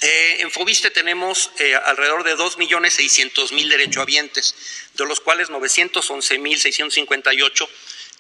Eh, 0.01 0.37
en 0.39 0.49
Fobiste 0.49 0.91
tenemos 0.91 1.51
eh, 1.59 1.75
alrededor 1.75 2.23
de 2.23 2.35
2.600.000 2.35 3.67
derechohabientes, 3.67 4.55
de 4.93 5.05
los 5.05 5.19
cuales 5.19 5.49
911.658 5.49 7.69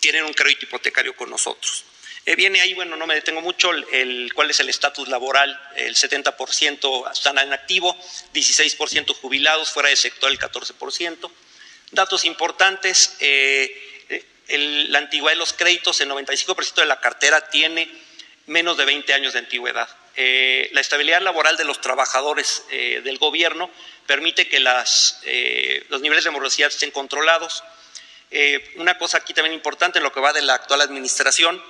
tienen 0.01 0.25
un 0.25 0.33
crédito 0.33 0.65
hipotecario 0.65 1.15
con 1.15 1.29
nosotros. 1.29 1.85
Eh, 2.25 2.35
viene 2.35 2.59
ahí, 2.61 2.73
bueno, 2.73 2.95
no 2.95 3.05
me 3.07 3.15
detengo 3.15 3.41
mucho, 3.41 3.71
el, 3.71 4.31
cuál 4.33 4.51
es 4.51 4.59
el 4.59 4.69
estatus 4.69 5.07
laboral, 5.07 5.59
el 5.77 5.95
70% 5.95 7.11
están 7.11 7.39
en 7.39 7.53
activo, 7.53 7.97
16% 8.33 9.15
jubilados, 9.15 9.71
fuera 9.71 9.89
del 9.89 9.97
sector 9.97 10.29
el 10.29 10.37
14%. 10.37 11.31
Datos 11.91 12.25
importantes, 12.25 13.15
eh, 13.19 13.88
la 14.49 14.99
antigüedad 14.99 15.35
de 15.35 15.39
los 15.39 15.53
créditos, 15.53 16.01
el 16.01 16.09
95% 16.09 16.75
de 16.75 16.85
la 16.85 16.99
cartera 16.99 17.49
tiene 17.49 17.89
menos 18.47 18.77
de 18.77 18.85
20 18.85 19.13
años 19.13 19.33
de 19.33 19.39
antigüedad. 19.39 19.87
Eh, 20.15 20.69
la 20.73 20.81
estabilidad 20.81 21.21
laboral 21.21 21.55
de 21.55 21.65
los 21.65 21.81
trabajadores 21.81 22.63
del 22.69 23.17
gobierno 23.19 23.69
permite 24.05 24.47
que 24.47 24.59
las, 24.59 25.21
los 25.89 26.01
niveles 26.01 26.23
de 26.23 26.31
morosidad 26.31 26.69
estén 26.69 26.91
controlados. 26.91 27.63
una 28.75 28.97
cosa 28.97 29.17
aquí 29.17 29.33
también 29.33 29.53
importante 29.53 29.99
en 29.99 30.03
lo 30.03 30.11
que 30.11 30.19
va 30.19 30.33
de 30.33 30.41
la 30.41 30.55
actual 30.55 30.81
administración, 30.81 31.61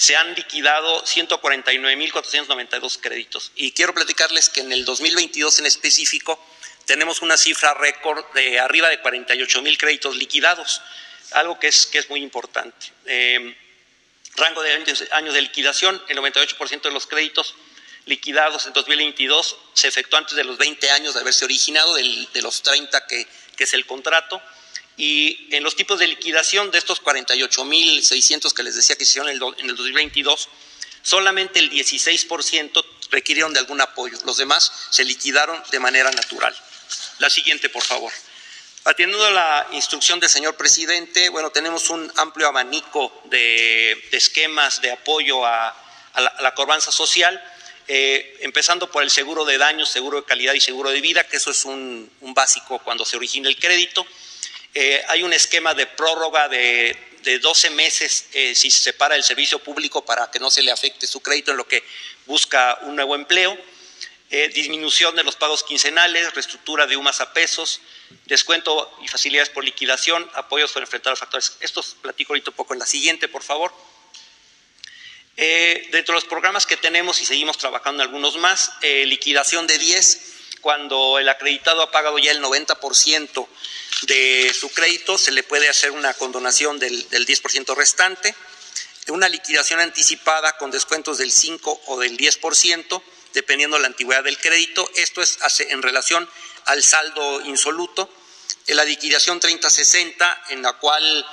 se 0.00 0.16
han 0.16 0.34
liquidado 0.34 1.04
149.492 1.04 2.98
créditos. 3.02 3.52
Y 3.54 3.72
quiero 3.72 3.92
platicarles 3.92 4.48
que 4.48 4.62
en 4.62 4.72
el 4.72 4.86
2022 4.86 5.58
en 5.58 5.66
específico 5.66 6.42
tenemos 6.86 7.20
una 7.20 7.36
cifra 7.36 7.74
récord 7.74 8.24
de 8.32 8.58
arriba 8.58 8.88
de 8.88 9.02
48.000 9.02 9.76
créditos 9.76 10.16
liquidados, 10.16 10.80
algo 11.32 11.58
que 11.58 11.68
es, 11.68 11.86
que 11.86 11.98
es 11.98 12.08
muy 12.10 12.22
importante. 12.22 12.86
Em, 13.06 13.54
rango 14.36 14.62
de 14.62 14.72
años, 14.72 15.34
de 15.34 15.42
liquidación, 15.42 16.00
el 16.08 16.18
98% 16.18 16.82
de 16.82 16.90
los 16.90 17.06
créditos 17.06 17.54
liquidados 18.06 18.66
en 18.66 18.72
2022 18.72 19.56
se 19.74 19.88
efectuó 19.88 20.18
antes 20.18 20.34
de 20.34 20.44
los 20.44 20.58
20 20.58 20.90
años 20.90 21.14
de 21.14 21.20
haberse 21.20 21.44
originado, 21.44 21.94
de 21.94 22.42
los 22.42 22.62
30 22.62 23.06
que, 23.06 23.26
que 23.56 23.64
es 23.64 23.74
el 23.74 23.86
contrato. 23.86 24.40
Y 24.96 25.48
en 25.54 25.62
los 25.62 25.76
tipos 25.76 25.98
de 25.98 26.06
liquidación 26.06 26.70
de 26.70 26.78
estos 26.78 27.02
48.600 27.02 28.52
que 28.52 28.62
les 28.62 28.74
decía 28.74 28.96
que 28.96 29.04
hicieron 29.04 29.28
en 29.30 29.36
el 29.70 29.76
2022, 29.76 30.48
solamente 31.02 31.58
el 31.58 31.70
16% 31.70 32.84
requirieron 33.10 33.52
de 33.52 33.60
algún 33.60 33.80
apoyo. 33.80 34.18
Los 34.24 34.36
demás 34.36 34.72
se 34.90 35.04
liquidaron 35.04 35.62
de 35.70 35.80
manera 35.80 36.10
natural. 36.10 36.54
La 37.18 37.30
siguiente, 37.30 37.68
por 37.68 37.82
favor. 37.82 38.12
Atiendo 38.84 39.24
a 39.24 39.30
la 39.30 39.66
instrucción 39.72 40.20
del 40.20 40.30
señor 40.30 40.56
presidente, 40.56 41.28
bueno, 41.28 41.50
tenemos 41.50 41.90
un 41.90 42.10
amplio 42.16 42.48
abanico 42.48 43.12
de, 43.24 43.92
esquemas 44.12 44.80
de 44.80 44.90
apoyo 44.90 45.44
a, 45.44 45.76
la, 46.40 46.54
corbanza 46.54 46.90
social, 46.90 47.42
eh, 47.88 48.38
empezando 48.40 48.90
por 48.90 49.02
el 49.02 49.10
seguro 49.10 49.44
de 49.44 49.58
daños, 49.58 49.88
seguro 49.90 50.20
de 50.20 50.26
calidad 50.26 50.54
y 50.54 50.60
seguro 50.60 50.90
de 50.90 51.00
vida, 51.00 51.24
que 51.24 51.36
eso 51.36 51.50
es 51.50 51.64
un 51.64 52.10
básico 52.20 52.78
cuando 52.78 53.04
se 53.04 53.16
origina 53.16 53.48
el 53.48 53.58
crédito. 53.58 54.06
Eh, 54.72 55.02
hay 55.08 55.24
un 55.24 55.32
esquema 55.32 55.74
de 55.74 55.86
prórroga 55.86 56.48
de, 56.48 56.96
12 57.42 57.70
meses 57.70 58.26
eh, 58.32 58.54
si 58.54 58.70
se 58.70 58.80
separa 58.80 59.14
el 59.14 59.22
servicio 59.22 59.58
público 59.58 60.02
para 60.02 60.30
que 60.30 60.38
no 60.38 60.50
se 60.50 60.62
le 60.62 60.70
afecte 60.70 61.06
su 61.06 61.20
crédito 61.20 61.50
en 61.50 61.58
lo 61.58 61.68
que 61.68 61.84
busca 62.24 62.78
un 62.82 62.96
nuevo 62.96 63.14
empleo. 63.14 63.58
Eh, 64.30 64.48
disminución 64.54 65.16
de 65.16 65.24
los 65.24 65.36
pagos 65.36 65.64
quincenales, 65.64 66.32
reestructura 66.34 66.86
de 66.86 66.96
UMAS 66.96 67.20
a 67.20 67.32
pesos, 67.32 67.80
descuento 68.26 68.96
y 69.02 69.08
facilidades 69.08 69.50
por 69.50 69.64
liquidación, 69.64 70.28
apoyos 70.34 70.72
para 70.72 70.84
enfrentar 70.84 71.10
los 71.10 71.18
factores. 71.18 71.56
Estos 71.60 71.96
platico 72.00 72.32
ahorita 72.32 72.50
un 72.50 72.56
poco 72.56 72.72
en 72.72 72.78
la 72.78 72.86
siguiente, 72.86 73.28
por 73.28 73.42
favor. 73.42 73.72
dentro 75.36 76.12
de 76.14 76.20
los 76.20 76.24
programas 76.24 76.66
que 76.66 76.76
tenemos 76.76 77.20
y 77.20 77.24
seguimos 77.24 77.56
trabajando 77.58 78.02
en 78.02 78.08
algunos 78.08 78.36
más, 78.36 78.72
liquidación 78.82 79.66
de 79.66 79.78
10, 79.78 80.30
cuando 80.60 81.18
el 81.18 81.28
acreditado 81.28 81.82
ha 81.82 81.90
pagado 81.90 82.18
ya 82.18 82.30
el 82.30 82.42
90% 82.42 83.48
de 84.02 84.54
su 84.58 84.70
crédito, 84.70 85.18
se 85.18 85.32
le 85.32 85.42
puede 85.42 85.68
hacer 85.68 85.90
una 85.90 86.14
condonación 86.14 86.78
del, 86.78 87.08
10% 87.10 87.74
restante, 87.74 88.34
una 89.08 89.28
liquidación 89.28 89.80
anticipada 89.80 90.56
con 90.56 90.70
descuentos 90.70 91.18
del 91.18 91.32
5 91.32 91.82
o 91.86 91.98
del 91.98 92.16
10%, 92.16 93.02
dependiendo 93.32 93.76
de 93.76 93.82
la 93.82 93.88
antigüedad 93.88 94.24
del 94.24 94.38
crédito. 94.38 94.88
Esto 94.94 95.22
es 95.22 95.38
en 95.60 95.82
relación 95.82 96.28
al 96.66 96.82
saldo 96.82 97.40
insoluto. 97.42 98.10
En 98.66 98.76
la 98.76 98.84
liquidación 98.84 99.40
30-60, 99.40 100.38
en 100.50 100.62
la 100.62 100.74
cual 100.74 101.26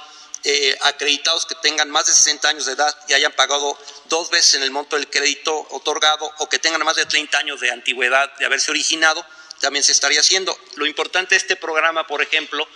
eh, 0.43 0.77
acreditados 0.81 1.45
que 1.45 1.55
tengan 1.55 1.89
más 1.89 2.05
de 2.05 2.13
60 2.13 2.47
años 2.47 2.65
de 2.65 2.73
edad 2.73 2.95
y 3.07 3.13
hayan 3.13 3.33
pagado 3.33 3.77
dos 4.05 4.29
veces 4.29 4.53
en 4.53 4.63
el 4.63 4.71
monto 4.71 4.95
del 4.95 5.09
crédito 5.09 5.67
otorgado 5.71 6.31
o 6.37 6.47
que 6.47 6.59
tengan 6.59 6.83
más 6.85 6.95
de 6.95 7.05
30 7.05 7.37
años 7.37 7.59
de 7.59 7.71
antigüedad 7.71 8.31
de 8.37 8.45
haberse 8.45 8.71
originado, 8.71 9.25
también 9.59 9.83
se 9.83 9.91
estaría 9.91 10.19
haciendo. 10.19 10.57
Lo 10.75 10.85
importante 10.85 11.35
de 11.35 11.39
este 11.39 11.55
programa, 11.55 12.07
por 12.07 12.21
ejemplo, 12.21 12.67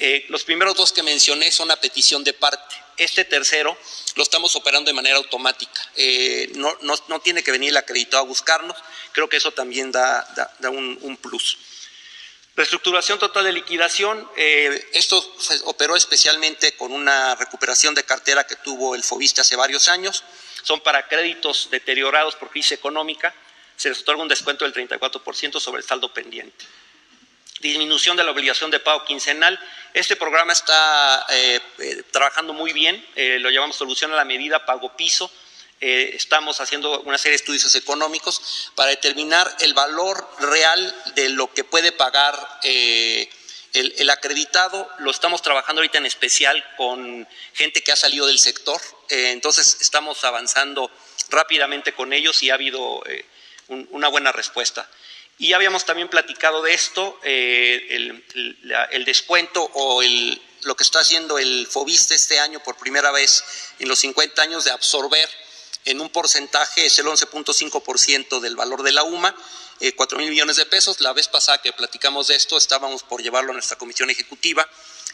eh, 0.00 0.24
los 0.28 0.44
primeros 0.44 0.74
dos 0.74 0.92
que 0.92 1.02
mencioné 1.02 1.52
son 1.52 1.70
a 1.70 1.76
petición 1.76 2.24
de 2.24 2.32
parte. 2.32 2.74
Este 2.96 3.24
tercero 3.24 3.76
lo 4.16 4.22
estamos 4.22 4.56
operando 4.56 4.88
de 4.88 4.94
manera 4.94 5.18
automática. 5.18 5.80
Eh, 5.94 6.50
no, 6.54 6.74
no, 6.80 7.20
tiene 7.20 7.42
que 7.42 7.52
venir 7.52 7.68
el 7.68 7.76
acreditado 7.76 8.22
a 8.22 8.26
buscarnos. 8.26 8.76
Creo 9.12 9.28
que 9.28 9.36
eso 9.36 9.52
también 9.52 9.92
da, 9.92 10.26
da, 10.58 10.70
un, 10.70 10.98
un, 11.02 11.16
plus. 11.18 11.58
Reestructuración 12.56 13.18
total 13.18 13.44
de 13.44 13.52
liquidación. 13.52 14.26
Eh, 14.36 14.88
esto 14.94 15.22
se 15.38 15.60
operó 15.64 15.96
especialmente 15.96 16.72
con 16.76 16.92
una 16.92 17.34
recuperación 17.34 17.94
de 17.94 18.04
cartera 18.04 18.46
que 18.46 18.56
tuvo 18.56 18.94
el 18.94 19.04
FOBISTE 19.04 19.42
hace 19.42 19.54
varios 19.54 19.88
años. 19.88 20.24
Son 20.62 20.80
para 20.80 21.08
créditos 21.08 21.68
deteriorados 21.70 22.36
por 22.36 22.50
crisis 22.50 22.72
económica 22.72 23.34
se 23.80 23.88
les 23.88 24.02
otorga 24.02 24.20
un 24.20 24.28
descuento 24.28 24.66
del 24.66 24.74
34% 24.74 25.58
sobre 25.58 25.80
el 25.80 25.88
saldo 25.88 26.12
pendiente. 26.12 26.66
Disminución 27.60 28.16
de 28.16 28.24
la 28.24 28.30
obligación 28.30 28.70
de 28.70 28.80
pago 28.80 29.04
quincenal. 29.04 29.60
Este 29.92 30.16
programa 30.16 30.54
está 30.54 31.26
eh, 31.28 31.60
eh, 31.78 32.02
trabajando 32.10 32.54
muy 32.54 32.72
bien, 32.72 33.06
eh, 33.16 33.38
lo 33.38 33.50
llamamos 33.50 33.76
solución 33.76 34.10
a 34.12 34.16
la 34.16 34.24
medida 34.24 34.64
pago 34.64 34.96
piso. 34.96 35.30
estamos 35.78 36.60
haciendo 36.60 37.00
una 37.02 37.18
serie 37.18 37.32
de 37.32 37.36
estudios 37.36 37.74
económicos 37.74 38.70
para 38.74 38.90
determinar 38.90 39.46
el 39.60 39.74
valor 39.74 40.26
real 40.38 40.94
de 41.14 41.28
lo 41.30 41.52
que 41.52 41.64
puede 41.64 41.92
pagar 41.92 42.34
el, 42.62 44.10
acreditado 44.10 44.90
lo 44.98 45.10
estamos 45.10 45.40
trabajando 45.40 45.80
ahorita 45.80 45.96
en 45.96 46.04
especial 46.04 46.62
con 46.76 47.26
gente 47.54 47.82
que 47.82 47.92
ha 47.92 47.96
salido 47.96 48.26
del 48.26 48.38
sector, 48.38 48.80
entonces 49.08 49.78
estamos 49.80 50.22
avanzando 50.24 50.90
rápidamente 51.30 51.94
con 51.94 52.12
ellos 52.12 52.42
y 52.42 52.50
ha 52.50 52.54
habido 52.54 53.02
una 53.68 54.08
buena 54.08 54.32
respuesta. 54.32 54.86
Y 55.40 55.48
ya 55.48 55.56
habíamos 55.56 55.86
también 55.86 56.10
platicado 56.10 56.60
de 56.60 56.74
esto, 56.74 57.18
eh, 57.24 57.88
el, 58.90 59.04
descuento 59.06 59.70
o 59.72 60.02
lo 60.02 60.76
que 60.76 60.82
está 60.82 61.00
haciendo 61.00 61.38
el 61.38 61.66
FOBISTE 61.66 62.14
este 62.14 62.38
año 62.38 62.62
por 62.62 62.76
primera 62.76 63.10
vez 63.10 63.42
en 63.78 63.88
los 63.88 64.00
50 64.00 64.42
años 64.42 64.64
de 64.64 64.70
absorber 64.70 65.26
en 65.86 66.02
un 66.02 66.10
porcentaje, 66.10 66.84
es 66.84 66.98
el 66.98 67.06
11.5% 67.06 68.38
del 68.40 68.54
valor 68.54 68.82
de 68.82 68.92
la 68.92 69.02
UMA, 69.02 69.34
eh, 69.80 69.92
4 69.92 70.18
mil 70.18 70.28
millones 70.28 70.56
de 70.56 70.66
pesos. 70.66 71.00
La 71.00 71.14
vez 71.14 71.26
pasada 71.26 71.62
que 71.62 71.72
platicamos 71.72 72.26
de 72.26 72.36
esto 72.36 72.58
estábamos 72.58 73.02
por 73.02 73.22
llevarlo 73.22 73.52
a 73.52 73.54
nuestra 73.54 73.78
comisión 73.78 74.10
ejecutiva 74.10 74.68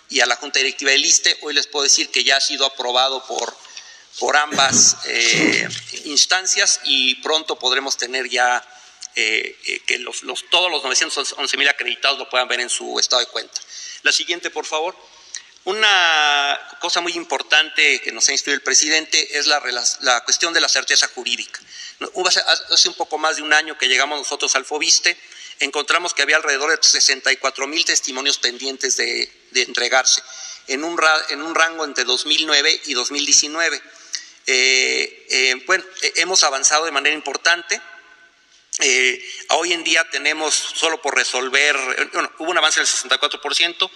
y 0.09 0.18
a 0.18 0.26
la 0.26 0.35
Junta 0.35 0.59
Directiva 0.59 0.90
del 0.90 1.04
ISTE. 1.04 1.38
Hoy 1.42 1.54
les 1.54 1.68
puedo 1.68 1.85
decir 1.85 2.11
que 2.11 2.25
ya 2.25 2.38
ha 2.38 2.40
sido 2.40 2.66
aprobado 2.66 3.25
por 3.28 3.56
por 4.18 4.35
ambas 4.37 4.97
eh, 5.04 5.68
instancias 6.06 6.80
y 6.85 7.16
pronto 7.16 7.59
podremos 7.59 7.99
tener 7.99 8.30
ya 8.30 8.66
eh, 9.17 9.59
eh, 9.65 9.81
que 9.87 9.99
los, 9.99 10.23
todos 10.51 10.71
los 10.71 10.83
911 10.85 11.57
mil 11.57 11.69
acreditados 11.69 12.19
lo 12.19 12.29
puedan 12.29 12.47
ver 12.49 12.61
en 12.61 12.69
su 12.69 12.99
estado 12.99 13.21
de 13.21 13.29
cuenta. 13.29 13.61
La 14.03 14.13
siguiente, 14.13 14.51
por 14.51 14.67
favor. 14.67 14.95
Una 15.65 16.61
cosa 16.81 17.01
muy 17.01 17.13
importante 17.15 18.01
que 18.01 18.13
nos 18.13 18.29
ha 18.29 18.33
instruido 18.33 18.57
el 18.57 18.63
presidente 18.63 19.37
es 19.37 19.47
la, 19.47 19.61
la 20.03 20.23
cuestión 20.23 20.53
de 20.53 20.61
la 20.61 20.69
certeza 20.69 21.09
jurídica. 21.09 21.61
Hace 22.71 22.89
un 22.89 22.95
poco 22.95 23.19
más 23.19 23.37
de 23.37 23.43
un 23.43 23.53
año 23.53 23.77
que 23.77 23.89
llegamos 23.89 24.19
nosotros 24.19 24.55
al 24.55 24.65
FOBISTE, 24.65 25.17
encontramos 25.61 26.15
que 26.15 26.23
había 26.23 26.37
alrededor 26.37 26.71
de 26.71 26.87
64 26.87 27.67
mil 27.67 27.85
testimonios 27.85 28.39
pendientes 28.39 28.97
de, 28.97 29.29
entregarse 29.55 30.23
en 30.69 30.85
un, 30.85 31.01
en 31.31 31.43
un 31.43 31.55
rango 31.55 31.85
entre 31.85 32.05
2009 32.05 32.83
y 32.85 32.95
2019. 32.95 33.83
Eh, 34.47 35.27
eh, 35.31 35.65
bueno, 35.67 35.85
eh, 36.03 36.13
hemos 36.17 36.45
avanzado 36.45 36.85
de 36.85 36.93
manera 36.93 37.15
importante. 37.15 37.81
Hoy 39.50 39.73
en 39.73 39.85
día 39.85 40.09
tenemos 40.11 40.54
solo 40.54 41.00
por 41.00 41.14
resolver, 41.14 41.76
bueno, 42.12 42.30
hubo 42.38 42.50
un 42.50 42.59
avance 42.59 42.80
del 42.80 42.88
64%, 42.88 43.90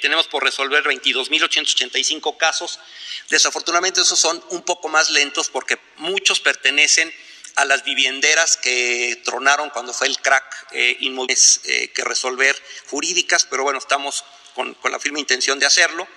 tenemos 0.00 0.26
por 0.26 0.42
resolver 0.42 0.84
22.885 0.84 2.36
casos. 2.36 2.80
Desafortunadamente 3.28 4.00
esos 4.00 4.18
son 4.18 4.42
un 4.50 4.62
poco 4.62 4.88
más 4.88 5.10
lentos 5.10 5.48
porque 5.48 5.78
muchos 5.96 6.40
pertenecen 6.40 7.12
a 7.54 7.64
las 7.64 7.84
vivienderas 7.84 8.56
que 8.56 9.20
tronaron 9.24 9.70
cuando 9.70 9.92
fue 9.92 10.08
el 10.08 10.18
crack 10.18 10.72
inmuebles 11.00 11.60
que 11.94 12.04
resolver 12.04 12.60
jurídicas, 12.88 13.46
pero 13.48 13.62
bueno, 13.62 13.78
estamos 13.78 14.24
con 14.54 14.76
la 14.90 14.98
firme 14.98 15.20
intención 15.20 15.58
de 15.58 15.66
hacerlo. 15.66 16.08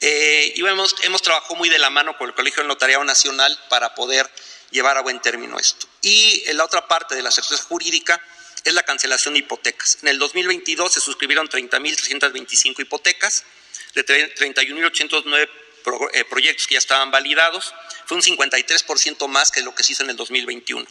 Eh, 0.00 0.52
y 0.54 0.66
hemos, 0.66 0.94
hemos 1.02 1.22
trabajado 1.22 1.54
muy 1.54 1.68
de 1.68 1.78
la 1.78 1.90
mano 1.90 2.16
con 2.18 2.28
el 2.28 2.34
Colegio 2.34 2.58
del 2.58 2.68
Notariado 2.68 3.04
Nacional 3.04 3.58
para 3.68 3.94
poder 3.94 4.28
llevar 4.70 4.98
a 4.98 5.00
buen 5.00 5.20
término 5.20 5.58
esto. 5.58 5.86
Y 6.06 6.44
la 6.52 6.64
otra 6.64 6.86
parte 6.86 7.16
de 7.16 7.22
la 7.22 7.32
certeza 7.32 7.60
jurídica 7.64 8.22
es 8.62 8.72
la 8.72 8.84
cancelación 8.84 9.34
de 9.34 9.40
hipotecas. 9.40 9.98
En 10.02 10.08
el 10.08 10.20
2022 10.20 10.92
se 10.92 11.00
suscribieron 11.00 11.48
30.325 11.48 12.78
hipotecas, 12.78 13.42
de 13.96 14.06
31.809 14.06 15.48
proyectos 16.28 16.68
que 16.68 16.74
ya 16.74 16.78
estaban 16.78 17.10
validados, 17.10 17.74
fue 18.04 18.18
un 18.18 18.22
53% 18.22 19.26
más 19.26 19.50
que 19.50 19.62
lo 19.62 19.74
que 19.74 19.82
se 19.82 19.94
hizo 19.94 20.04
en 20.04 20.10
el 20.10 20.16
2021. 20.16 20.86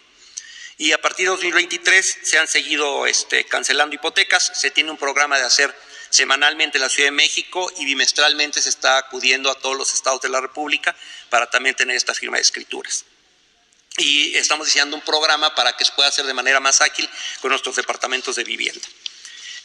Y 0.80 0.92
a 0.92 1.00
partir 1.00 1.28
de 1.28 1.30
2023 1.30 2.18
se 2.22 2.38
han 2.38 2.50
seguido 2.50 3.08
este, 3.08 3.46
cancelando 3.46 3.96
hipotecas, 3.96 4.52
se 4.54 4.70
tiene 4.70 4.92
un 4.92 4.98
programa 4.98 5.38
de 5.38 5.46
hacer 5.46 5.74
semanalmente 6.10 6.78
en 6.78 6.82
la 6.82 6.90
Ciudad 6.90 7.08
de 7.08 7.16
México 7.16 7.72
y 7.78 7.86
bimestralmente 7.86 8.62
se 8.62 8.68
está 8.68 8.98
acudiendo 8.98 9.50
a 9.50 9.56
todos 9.56 9.78
los 9.78 9.94
estados 9.94 10.20
de 10.20 10.28
la 10.28 10.42
República 10.42 10.94
para 11.30 11.50
también 11.50 11.74
tener 11.74 11.96
esta 11.96 12.14
firma 12.14 12.36
de 12.36 12.42
escrituras. 12.42 13.06
Y 13.98 14.36
estamos 14.36 14.68
diseñando 14.68 14.96
un 14.96 15.02
programa 15.02 15.56
para 15.56 15.76
que 15.78 15.86
se 15.86 15.92
pueda 15.94 16.10
hacer 16.10 16.26
de 16.26 16.34
manera 16.34 16.60
más 16.60 16.82
ágil 16.82 17.10
con 17.42 17.50
nuestros 17.50 17.76
departamentos 17.76 18.36
de 18.36 18.44
vivienda. 18.44 18.86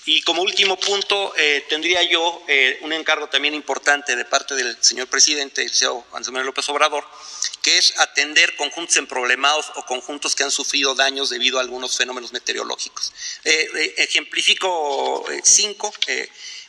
Y 0.07 0.23
como 0.23 0.43
último 0.43 0.79
punto, 0.79 1.35
eh, 1.37 1.67
tendría 1.69 2.03
yo 2.03 2.43
eh, 2.49 2.79
un 2.83 2.93
encargo 2.93 3.29
también 3.29 3.55
importante 3.55 4.17
de 4.17 4.25
parte 4.25 4.55
del 4.55 4.77
señor 4.83 5.09
presidente, 5.09 5.63
el 5.63 5.71
señor 5.71 6.05
Manuel 6.13 6.47
López 6.47 6.69
Obrador, 6.71 7.05
que 7.61 7.77
es 7.77 7.99
atender 7.99 8.57
conjuntos 8.57 8.97
emproblemados 8.97 9.71
o 9.75 9.85
conjuntos 9.85 10.35
que 10.35 10.43
han 10.43 10.51
sufrido 10.51 10.95
daños 10.95 11.29
debido 11.29 11.59
a 11.59 11.61
algunos 11.61 11.97
fenómenos 11.97 12.33
meteorológicos. 12.33 13.13
Eh, 13.45 13.95
ejemplifico 13.99 15.27
cinco. 15.45 15.93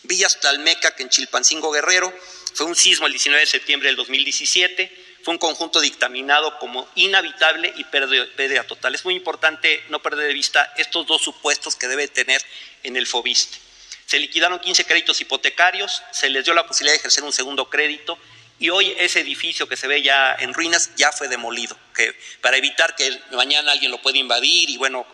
Villas 0.03 0.39
Talmeca, 0.39 0.95
que 0.95 1.03
en 1.03 1.09
Chilpancingo 1.09 1.71
Guerrero, 1.71 2.13
fue 2.53 2.65
un 2.65 2.75
sismo 2.75 3.07
el 3.07 3.13
19 3.13 3.39
de 3.41 3.47
septiembre 3.47 3.89
del 3.89 3.95
2017 3.95 5.11
fue 5.23 5.33
un 5.33 5.37
conjunto 5.37 5.79
dictaminado 5.81 6.57
como 6.59 6.87
inhabitable 6.95 7.73
y 7.77 7.83
pérdida 7.83 8.63
total. 8.65 8.95
Es 8.95 9.05
muy 9.05 9.15
importante 9.15 9.83
no 9.89 10.01
perder 10.01 10.27
de 10.27 10.33
vista 10.33 10.73
estos 10.77 11.05
dos 11.05 11.21
supuestos 11.21 11.75
que 11.75 11.87
debe 11.87 12.07
tener 12.07 12.41
en 12.83 12.97
el 12.97 13.05
FOBISTE. 13.05 13.57
Se 14.05 14.19
liquidaron 14.19 14.59
15 14.59 14.85
créditos 14.85 15.21
hipotecarios, 15.21 16.01
se 16.11 16.29
les 16.29 16.43
dio 16.43 16.53
la 16.53 16.67
posibilidad 16.67 16.93
de 16.93 16.99
ejercer 16.99 17.23
un 17.23 17.31
segundo 17.31 17.69
crédito 17.69 18.17
y 18.59 18.69
hoy 18.69 18.93
ese 18.97 19.21
edificio 19.21 19.67
que 19.67 19.77
se 19.77 19.87
ve 19.87 20.01
ya 20.01 20.35
en 20.37 20.53
ruinas 20.53 20.91
ya 20.95 21.11
fue 21.11 21.27
demolido, 21.27 21.77
que, 21.95 22.15
para 22.41 22.57
evitar 22.57 22.95
que 22.95 23.19
mañana 23.31 23.71
alguien 23.71 23.91
lo 23.91 24.01
pueda 24.01 24.17
invadir 24.17 24.69
y 24.69 24.77
bueno, 24.77 25.05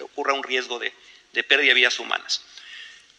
ocurra 0.00 0.34
un 0.34 0.42
riesgo 0.42 0.78
de, 0.78 0.92
pérdida 1.42 1.68
de 1.68 1.74
vidas 1.74 1.98
humanas. 1.98 2.42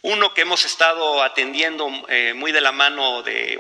Uno 0.07 0.35
que 0.35 0.41
hemos 0.41 0.63
estado 0.65 1.24
atendiendo 1.24 1.89
eh, 2.09 2.35
muy 2.35 2.51
de 2.51 2.62
la 2.62 2.71
mano 2.71 3.24
de, 3.24 3.57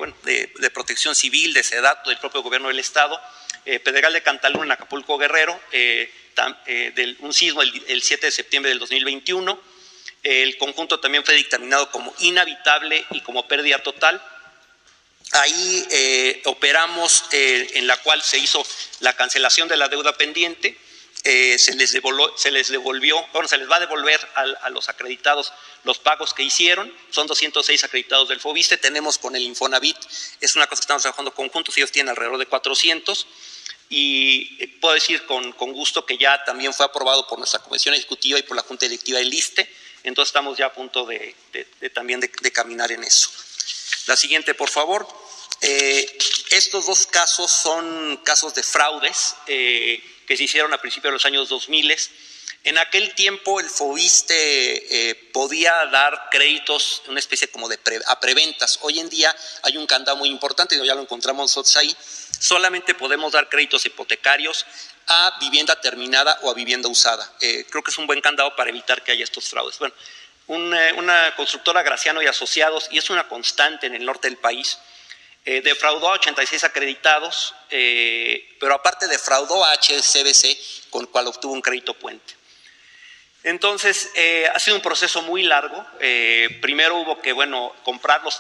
protección 0.71 1.15
civil, 1.15 1.55
de 1.55 1.63
SEDATO, 1.63 2.11
del 2.11 2.19
propio 2.19 2.43
gobierno 2.43 2.67
del 2.67 2.77
Estado, 2.77 3.19
eh, 3.65 3.79
Pedregal 3.79 4.13
de 4.13 4.21
Cantalún 4.21 4.65
en 4.65 4.71
Acapulco 4.71 5.17
Guerrero, 5.17 5.59
eh, 5.71 6.13
un 7.21 7.33
sismo 7.33 7.63
el, 7.63 8.03
7 8.03 8.27
de 8.27 8.31
septiembre 8.31 8.69
del 8.69 8.77
2021. 8.77 9.59
El 10.21 10.55
conjunto 10.59 10.99
también 10.99 11.25
fue 11.25 11.33
dictaminado 11.33 11.89
como 11.89 12.13
inhabitable 12.19 13.03
y 13.09 13.21
como 13.21 13.47
pérdida 13.47 13.79
total. 13.79 14.21
Ahí 15.31 16.41
operamos 16.43 17.23
en 17.31 17.87
la 17.87 17.97
cual 17.97 18.21
se 18.21 18.37
hizo 18.37 18.63
la 18.99 19.15
cancelación 19.15 19.67
de 19.67 19.77
la 19.77 19.87
deuda 19.87 20.15
pendiente, 20.15 20.77
eh, 21.27 21.57
se, 21.57 21.73
les 21.73 21.91
devolvió, 21.91 22.31
se 22.37 22.51
les 22.51 22.67
devolvió, 22.67 23.25
bueno, 23.33 23.47
se 23.47 23.57
les 23.57 23.67
va 23.67 23.77
a 23.77 23.79
devolver 23.79 24.19
a, 24.35 24.69
los 24.69 24.89
acreditados 24.89 25.53
los 25.83 25.97
pagos 25.97 26.35
que 26.35 26.43
hicieron, 26.43 26.93
son 27.09 27.25
206 27.25 27.83
acreditados 27.83 28.29
del 28.29 28.39
FOBISTE, 28.39 28.77
tenemos 28.77 29.17
con 29.17 29.35
el 29.35 29.41
Infonavit, 29.41 29.97
es 30.39 30.55
una 30.55 30.67
cosa 30.67 30.81
que 30.81 30.83
estamos 30.83 31.01
trabajando 31.01 31.33
conjuntos, 31.33 31.75
ellos 31.77 31.91
tienen 31.91 32.11
alrededor 32.11 32.37
de 32.37 32.45
400, 32.45 33.25
y 33.89 34.55
eh, 34.59 34.77
puedo 34.79 34.93
decir 34.93 35.25
con, 35.25 35.51
gusto 35.53 36.05
que 36.05 36.15
ya 36.19 36.43
también 36.43 36.75
fue 36.75 36.85
aprobado 36.85 37.25
por 37.25 37.39
nuestra 37.39 37.59
Comisión 37.59 37.95
Ejecutiva 37.95 38.37
y 38.37 38.43
por 38.43 38.55
la 38.55 38.61
Junta 38.61 38.85
Directiva 38.85 39.17
del 39.17 39.33
ISTE, 39.33 39.67
entonces 40.03 40.29
estamos 40.29 40.55
ya 40.59 40.67
a 40.67 40.73
punto 40.73 41.07
de, 41.07 41.35
también 41.95 42.19
de, 42.19 42.51
caminar 42.51 42.91
en 42.91 43.03
eso. 43.03 43.31
La 44.05 44.15
siguiente, 44.15 44.53
por 44.53 44.69
favor. 44.69 45.07
Eh, 45.61 46.17
estos 46.51 46.85
dos 46.85 47.07
casos 47.07 47.49
son 47.49 48.17
casos 48.17 48.53
de 48.53 48.61
fraudes 48.61 49.35
que 50.25 50.37
se 50.37 50.43
hicieron 50.43 50.73
a 50.73 50.79
principios 50.79 51.11
de 51.11 51.13
los 51.13 51.25
años 51.25 51.49
2000. 51.49 51.95
En 52.65 52.79
aquel 52.79 53.13
tiempo 53.13 53.59
el 53.59 53.69
FOBISTE 53.69 55.09
eh, 55.09 55.15
podía 55.31 55.71
dar 55.91 56.29
créditos, 56.31 57.03
una 57.07 57.19
especie 57.19 57.47
como 57.49 57.69
de 57.69 57.79
a 58.07 58.19
preventas. 58.19 58.79
Hoy 58.81 58.99
en 58.99 59.07
día 59.07 59.35
hay 59.61 59.77
un 59.77 59.85
candado 59.85 60.17
muy 60.17 60.29
importante, 60.29 60.75
ya 60.83 60.95
lo 60.95 61.01
encontramos 61.01 61.43
nosotros 61.43 61.77
ahí. 61.77 61.95
Solamente 62.39 62.95
podemos 62.95 63.33
dar 63.33 63.49
créditos 63.49 63.85
hipotecarios 63.85 64.65
a 65.07 65.37
vivienda 65.39 65.79
terminada 65.79 66.39
o 66.41 66.49
a 66.49 66.55
vivienda 66.55 66.89
usada. 66.89 67.31
Eh, 67.39 67.67
creo 67.69 67.83
que 67.83 67.91
es 67.91 67.97
un 67.99 68.07
buen 68.07 68.21
candado 68.21 68.55
para 68.55 68.71
evitar 68.71 69.03
que 69.03 69.11
haya 69.11 69.23
estos 69.23 69.47
fraudes. 69.47 69.77
Bueno, 69.77 69.93
una, 70.47 70.93
una 70.95 71.35
constructora 71.35 71.83
Graciano 71.83 72.21
y 72.23 72.25
Asociados, 72.25 72.87
y 72.91 72.97
es 72.97 73.11
una 73.11 73.27
constante 73.27 73.85
en 73.85 73.93
el 73.93 74.05
norte 74.05 74.27
del 74.27 74.37
país, 74.37 74.79
eh, 75.47 75.61
defraudó 75.61 76.09
a 76.09 76.13
86 76.13 76.63
acreditados, 76.63 77.53
eh, 77.69 78.55
pero 78.59 78.73
aparte 78.73 79.07
defraudó 79.07 79.63
a 79.63 79.73
HCBC, 79.73 80.89
con 80.89 81.01
el 81.03 81.09
cual 81.09 81.27
obtuvo 81.27 81.53
un 81.53 81.61
crédito 81.61 81.93
puente. 81.93 82.33
Entonces, 83.43 84.09
eh, 84.15 84.49
ha 84.51 84.59
sido 84.59 84.77
un 84.77 84.81
proceso 84.81 85.21
muy 85.21 85.43
largo. 85.43 85.85
primero 86.61 86.95
hubo 86.95 87.21
que, 87.21 87.31
bueno, 87.31 87.75
comprar 87.83 88.23
los 88.23 88.39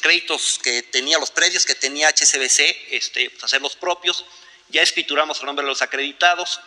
créditos, 0.00 0.58
que 0.62 0.82
tenía, 0.82 1.18
los 1.18 1.30
predios 1.30 1.66
que 1.66 1.74
tenía 1.74 2.08
HCBC, 2.08 2.74
este, 2.90 3.28
pues, 3.28 3.44
hacer 3.44 3.60
los 3.60 3.76
propios. 3.76 4.24
Ya 4.70 4.80
escrituramos 4.80 5.38
el 5.40 5.46
nombre 5.46 5.62
de 5.62 5.68
los 5.68 5.82
acreditados. 5.82 6.58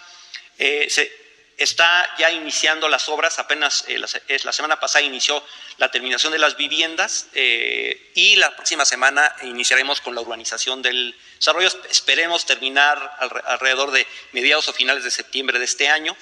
Está 1.59 2.09
ya 2.17 2.31
iniciando 2.31 2.87
las 2.87 3.09
obras, 3.09 3.37
apenas 3.37 3.83
eh, 3.89 3.99
la, 3.99 4.53
semana 4.53 4.79
pasada 4.79 5.03
inició 5.03 5.43
la 5.77 5.91
terminación 5.91 6.31
de 6.31 6.39
las 6.39 6.55
viviendas 6.55 7.27
eh, 7.33 8.11
y 8.15 8.37
la 8.37 8.55
próxima 8.55 8.85
semana 8.85 9.35
iniciaremos 9.43 9.99
con 9.99 10.15
la 10.15 10.21
urbanización 10.21 10.81
del 10.81 11.13
desarrollo. 11.35 11.69
Esperemos 11.89 12.45
terminar 12.45 13.17
alrededor 13.45 13.91
de 13.91 14.07
mediados 14.31 14.69
o 14.69 14.73
finales 14.73 15.03
de 15.03 15.11
septiembre 15.11 15.59
de 15.59 15.65
este 15.65 15.89
año. 15.89 16.15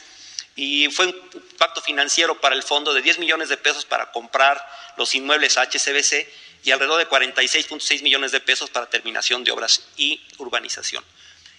Y 0.56 0.90
fue 0.90 1.06
un 1.06 1.16
pacto 1.60 1.84
financiero 1.84 2.42
para 2.42 2.56
el 2.56 2.64
fondo 2.64 2.92
de 2.92 3.04
10 3.04 3.20
millones 3.20 3.48
de 3.48 3.58
pesos 3.58 3.86
para 3.86 4.12
comprar 4.12 4.60
los 4.98 5.14
inmuebles 5.14 5.56
HCBC 5.56 6.28
y 6.64 6.72
alrededor 6.72 6.98
de 6.98 7.08
46.6 7.08 8.02
millones 8.02 8.32
de 8.32 8.40
pesos 8.40 8.72
para 8.72 8.90
terminación 8.90 9.44
de 9.44 9.52
obras 9.52 9.84
y 9.98 10.20
urbanización. 10.40 11.04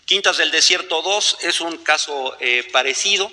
Quintas 0.04 0.38
del 0.38 0.50
Desierto 0.50 1.00
2 1.00 1.38
es 1.42 1.60
un 1.60 1.76
caso 1.78 2.36
eh, 2.40 2.68
parecido 2.72 3.30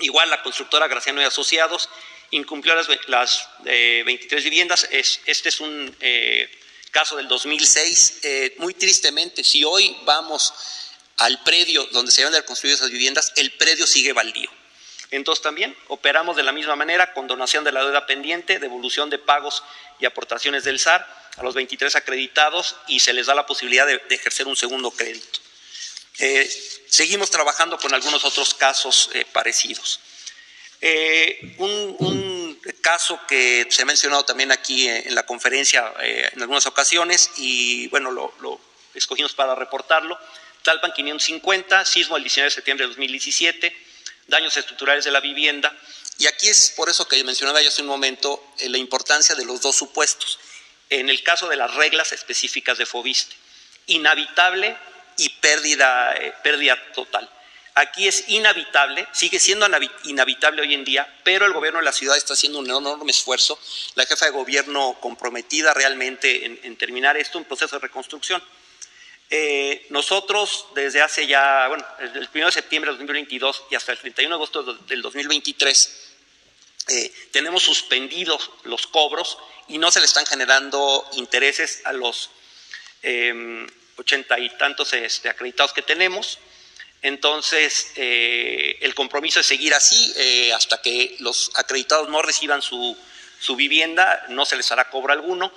Igual 0.00 0.28
la 0.28 0.42
constructora 0.42 0.88
Graciano 0.88 1.22
y 1.22 1.24
Asociados 1.24 1.88
incumplió 2.30 2.74
las, 2.74 2.88
23 2.88 3.64
eh, 3.64 4.44
viviendas. 4.44 4.86
este 4.90 5.48
es 5.48 5.60
un 5.60 5.94
eh, 6.00 6.50
caso 6.90 7.16
del 7.16 7.28
2006. 7.28 8.20
Eh, 8.22 8.54
muy 8.58 8.74
tristemente, 8.74 9.42
si 9.42 9.64
hoy 9.64 9.96
vamos 10.04 10.52
al 11.18 11.42
predio 11.44 11.84
donde 11.92 12.12
se 12.12 12.20
deben 12.20 12.34
de 12.34 12.44
construir 12.44 12.74
esas 12.74 12.90
viviendas, 12.90 13.32
el 13.36 13.52
predio 13.52 13.86
sigue 13.86 14.12
baldío. 14.12 14.50
Entonces 15.10 15.42
también 15.42 15.74
operamos 15.88 16.36
de 16.36 16.42
la 16.42 16.52
misma 16.52 16.76
manera 16.76 17.14
con 17.14 17.26
donación 17.26 17.64
de 17.64 17.72
la 17.72 17.82
deuda 17.82 18.06
pendiente, 18.06 18.58
devolución 18.58 19.08
de 19.08 19.18
pagos 19.18 19.62
y 20.00 20.04
aportaciones 20.04 20.64
del 20.64 20.80
SAR 20.80 21.06
a 21.36 21.42
los 21.42 21.54
23 21.54 21.94
acreditados 21.96 22.76
y 22.88 23.00
se 23.00 23.12
les 23.12 23.26
da 23.26 23.34
la 23.34 23.46
posibilidad 23.46 23.86
de 23.86 24.02
ejercer 24.10 24.46
un 24.46 24.56
segundo 24.56 24.90
crédito. 24.90 25.45
Eh, 26.18 26.48
seguimos 26.88 27.30
trabajando 27.30 27.78
con 27.78 27.92
algunos 27.92 28.24
otros 28.24 28.54
casos 28.54 29.10
eh, 29.12 29.24
parecidos. 29.30 30.00
Eh, 30.80 31.56
un, 31.58 32.26
caso 32.80 33.18
que 33.26 33.66
se 33.68 33.82
ha 33.82 33.84
mencionado 33.84 34.24
también 34.24 34.52
aquí 34.52 34.88
en 34.88 35.12
la 35.14 35.26
conferencia 35.26 35.92
en 35.98 36.40
algunas 36.40 36.66
ocasiones 36.66 37.32
y 37.36 37.88
bueno, 37.88 38.12
lo, 38.12 38.60
escogimos 38.94 39.34
para 39.34 39.56
reportarlo. 39.56 40.16
Talpan 40.62 40.92
550, 40.92 41.84
sismo 41.84 42.16
el 42.16 42.22
19 42.22 42.46
de 42.46 42.54
septiembre 42.54 42.84
de 42.84 42.88
2017, 42.88 43.76
daños 44.28 44.56
estructurales 44.56 45.04
de 45.04 45.10
la 45.10 45.18
vivienda. 45.18 45.76
Y 46.18 46.26
aquí 46.28 46.48
es 46.48 46.72
por 46.76 46.88
eso 46.88 47.08
que 47.08 47.22
mencionaba 47.24 47.60
yo 47.60 47.68
hace 47.68 47.82
un 47.82 47.88
momento 47.88 48.52
la 48.60 48.78
importancia 48.78 49.34
de 49.34 49.44
los 49.44 49.60
dos 49.60 49.74
supuestos. 49.74 50.38
En 50.88 51.10
el 51.10 51.24
caso 51.24 51.48
de 51.48 51.56
las 51.56 51.74
reglas 51.74 52.12
específicas 52.12 52.78
de 52.78 52.86
FOBISTE, 52.86 53.34
inhabitable 53.86 54.76
y 55.16 55.28
pérdida, 55.28 56.14
eh, 56.14 56.34
pérdida 56.42 56.76
total. 56.92 57.30
Aquí 57.78 58.08
es 58.08 58.30
inhabitable, 58.30 59.06
sigue 59.12 59.38
siendo 59.38 59.68
inhabitable 60.04 60.62
hoy 60.62 60.72
en 60.72 60.82
día, 60.82 61.14
pero 61.22 61.44
el 61.44 61.52
gobierno 61.52 61.78
de 61.78 61.84
la 61.84 61.92
ciudad 61.92 62.16
está 62.16 62.32
haciendo 62.32 62.58
un 62.58 62.66
enorme 62.66 63.10
esfuerzo. 63.10 63.58
La 63.96 64.06
jefa 64.06 64.24
de 64.24 64.30
gobierno 64.30 64.96
comprometida 64.98 65.74
realmente 65.74 66.46
en, 66.46 66.76
terminar 66.76 67.18
esto, 67.18 67.36
un 67.36 67.44
proceso 67.44 67.76
de 67.76 67.80
reconstrucción. 67.80 68.42
Eh, 69.28 69.86
nosotros 69.90 70.68
desde 70.74 71.02
hace 71.02 71.26
ya, 71.26 71.68
bueno, 71.68 71.84
desde 71.98 72.20
el 72.20 72.30
1 72.32 72.46
de 72.46 72.52
septiembre 72.52 72.90
de 72.92 72.96
2022 72.96 73.64
y 73.70 73.74
hasta 73.74 73.92
el 73.92 73.98
31 73.98 74.30
de 74.30 74.34
agosto 74.36 74.62
del 74.62 75.02
2023, 75.02 76.14
eh, 76.88 77.12
tenemos 77.30 77.62
suspendidos 77.62 78.52
los 78.64 78.86
cobros 78.86 79.36
y 79.68 79.76
no 79.76 79.90
se 79.90 80.00
le 80.00 80.06
están 80.06 80.24
generando 80.24 81.04
intereses 81.12 81.82
a 81.84 81.92
los 81.92 82.30
em, 83.02 83.66
ochenta 83.96 84.38
y 84.38 84.50
tantos 84.50 84.92
este, 84.92 85.28
acreditados 85.28 85.72
que 85.72 85.82
tenemos. 85.82 86.38
Entonces, 87.02 87.92
eh, 87.96 88.78
el 88.80 88.94
compromiso 88.94 89.40
es 89.40 89.46
seguir 89.46 89.74
así 89.74 90.12
eh, 90.16 90.52
hasta 90.52 90.80
que 90.80 91.16
los 91.20 91.50
acreditados 91.54 92.08
no 92.08 92.22
reciban 92.22 92.62
su, 92.62 92.96
vivienda, 93.56 94.24
no 94.30 94.44
se 94.44 94.56
les 94.56 94.72
hará 94.72 94.90
cobro 94.90 95.12
alguno. 95.12 95.52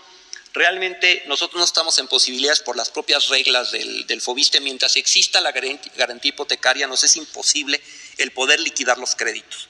Realmente 0.54 1.23
nosotros 1.28 1.60
no 1.60 1.65
estamos 1.65 1.97
en 1.99 2.08
posibilidades 2.08 2.60
por 2.60 2.75
las 2.75 2.89
propias 2.89 3.30
reglas 3.30 3.71
del, 3.71 4.06
del 4.08 4.21
FOBISTE. 4.21 4.60
Mientras 4.60 4.95
exista 4.95 5.39
la 5.41 5.52
garantía 5.52 6.30
hipotecaria, 6.30 6.88
nos 6.88 7.04
es 7.04 7.15
imposible 7.15 7.82
el 8.17 8.32
poder 8.32 8.60
liquidar 8.60 8.97
los 8.97 9.15
créditos. 9.15 9.68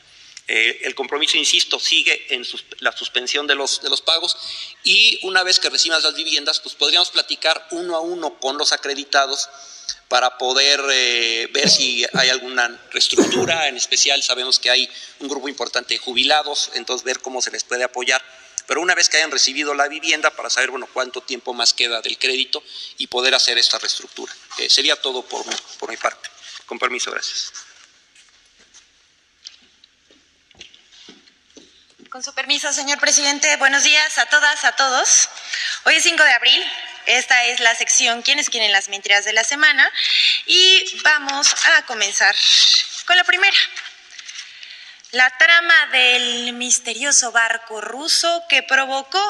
Eh, 0.51 0.79
el 0.87 0.95
compromiso, 0.95 1.37
insisto, 1.37 1.79
sigue 1.79 2.33
en 2.33 2.43
la 2.79 2.91
suspensión 2.91 3.45
de 3.45 3.53
los, 3.53 3.83
de 3.83 3.89
los 3.91 4.01
pagos 4.01 4.35
y 4.83 5.19
una 5.21 5.43
vez 5.43 5.59
que 5.59 5.69
recibas 5.69 6.01
las 6.01 6.15
viviendas, 6.15 6.59
pues 6.59 6.73
podríamos 6.73 7.11
platicar 7.11 7.67
uno 7.69 7.95
a 7.95 7.99
uno 7.99 8.39
con 8.39 8.57
los 8.57 8.71
acreditados 8.71 9.47
para 10.07 10.39
poder 10.39 10.81
eh, 10.91 11.47
ver 11.53 11.69
si 11.69 12.03
hay 12.13 12.29
alguna 12.29 12.81
reestructura, 12.89 13.67
en 13.67 13.77
especial 13.77 14.23
sabemos 14.23 14.57
que 14.57 14.71
hay 14.71 14.89
un 15.19 15.27
grupo 15.27 15.47
importante 15.49 15.93
de 15.93 15.99
jubilados, 15.99 16.71
entonces 16.73 17.05
ver 17.05 17.19
cómo 17.19 17.43
se 17.43 17.51
les 17.51 17.63
puede 17.63 17.83
apoyar. 17.83 18.25
Pero 18.65 18.81
una 18.81 18.95
vez 18.95 19.07
que 19.07 19.17
hayan 19.17 19.29
recibido 19.29 19.75
la 19.75 19.87
vivienda, 19.87 20.31
para 20.31 20.49
saber 20.49 20.71
bueno, 20.71 20.89
cuánto 20.91 21.21
tiempo 21.21 21.53
más 21.53 21.73
queda 21.73 22.01
del 22.01 22.17
crédito 22.17 22.63
y 22.97 23.05
poder 23.05 23.35
hacer 23.35 23.59
esta 23.59 23.77
reestructura. 23.77 24.33
Eh, 24.57 24.67
sería 24.67 24.95
todo 24.95 25.21
por, 25.21 25.45
por 25.77 25.91
mi 25.91 25.97
parte. 25.97 26.27
Con 26.65 26.79
permiso, 26.79 27.11
gracias. 27.11 27.68
Con 32.09 32.23
su 32.23 32.33
permiso, 32.33 32.73
señor 32.73 32.97
presidente, 32.99 33.55
buenos 33.57 33.83
días 33.83 34.17
a 34.17 34.25
todas, 34.25 34.65
a 34.65 34.71
todos. 34.71 35.29
Hoy 35.83 35.93
es 35.93 36.03
5 36.03 36.23
de 36.23 36.31
abril, 36.31 36.73
esta 37.05 37.45
es 37.45 37.59
la 37.59 37.75
sección 37.75 38.23
¿Quiénes 38.23 38.49
quieren 38.49 38.71
las 38.71 38.89
mentiras 38.89 39.25
de 39.25 39.33
la 39.33 39.43
semana? 39.43 39.91
Y 40.47 40.99
vamos 41.03 41.53
a 41.67 41.85
comenzar 41.85 42.35
con 43.05 43.15
la 43.15 43.23
primera. 43.25 43.57
La 45.11 45.29
trama 45.37 45.85
del 45.91 46.53
misterioso 46.53 47.31
barco 47.31 47.79
ruso 47.79 48.43
que 48.49 48.63
provocó 48.63 49.21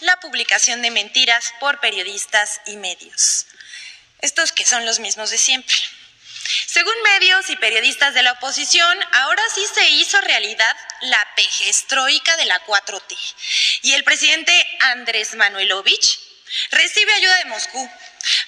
la 0.00 0.18
publicación 0.18 0.82
de 0.82 0.90
mentiras 0.90 1.54
por 1.60 1.78
periodistas 1.78 2.60
y 2.66 2.74
medios. 2.74 3.46
Estos 4.20 4.50
que 4.50 4.66
son 4.66 4.84
los 4.84 4.98
mismos 4.98 5.30
de 5.30 5.38
siempre. 5.38 5.76
Según 6.66 6.94
medios 7.02 7.50
y 7.50 7.56
periodistas 7.56 8.14
de 8.14 8.22
la 8.22 8.32
oposición, 8.32 8.98
ahora 9.12 9.42
sí 9.54 9.64
se 9.74 9.88
hizo 9.90 10.20
realidad 10.20 10.76
la 11.02 11.26
pejestroica 11.34 12.36
de 12.36 12.46
la 12.46 12.64
4T. 12.64 13.16
Y 13.82 13.92
el 13.94 14.04
presidente 14.04 14.52
Andrés 14.80 15.34
Manuelovich 15.34 16.18
recibe 16.70 17.12
ayuda 17.12 17.36
de 17.38 17.44
Moscú 17.46 17.90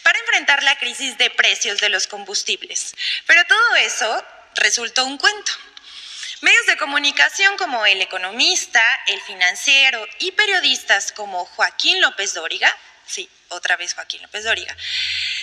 para 0.02 0.18
enfrentar 0.18 0.62
la 0.62 0.76
crisis 0.78 1.18
de 1.18 1.30
precios 1.30 1.78
de 1.78 1.88
los 1.88 2.06
combustibles. 2.06 2.94
Pero 3.26 3.44
todo 3.44 3.76
eso 3.76 4.24
resultó 4.54 5.04
un 5.04 5.18
cuento. 5.18 5.52
Medios 6.40 6.66
de 6.66 6.76
comunicación 6.76 7.56
como 7.56 7.84
El 7.84 8.00
Economista, 8.00 8.82
El 9.08 9.20
Financiero 9.22 10.06
y 10.20 10.32
periodistas 10.32 11.10
como 11.12 11.44
Joaquín 11.44 12.00
López 12.00 12.34
Dóriga, 12.34 12.74
sí, 13.06 13.28
otra 13.48 13.76
vez 13.76 13.94
Joaquín 13.94 14.22
López 14.22 14.44
Dóriga, 14.44 14.76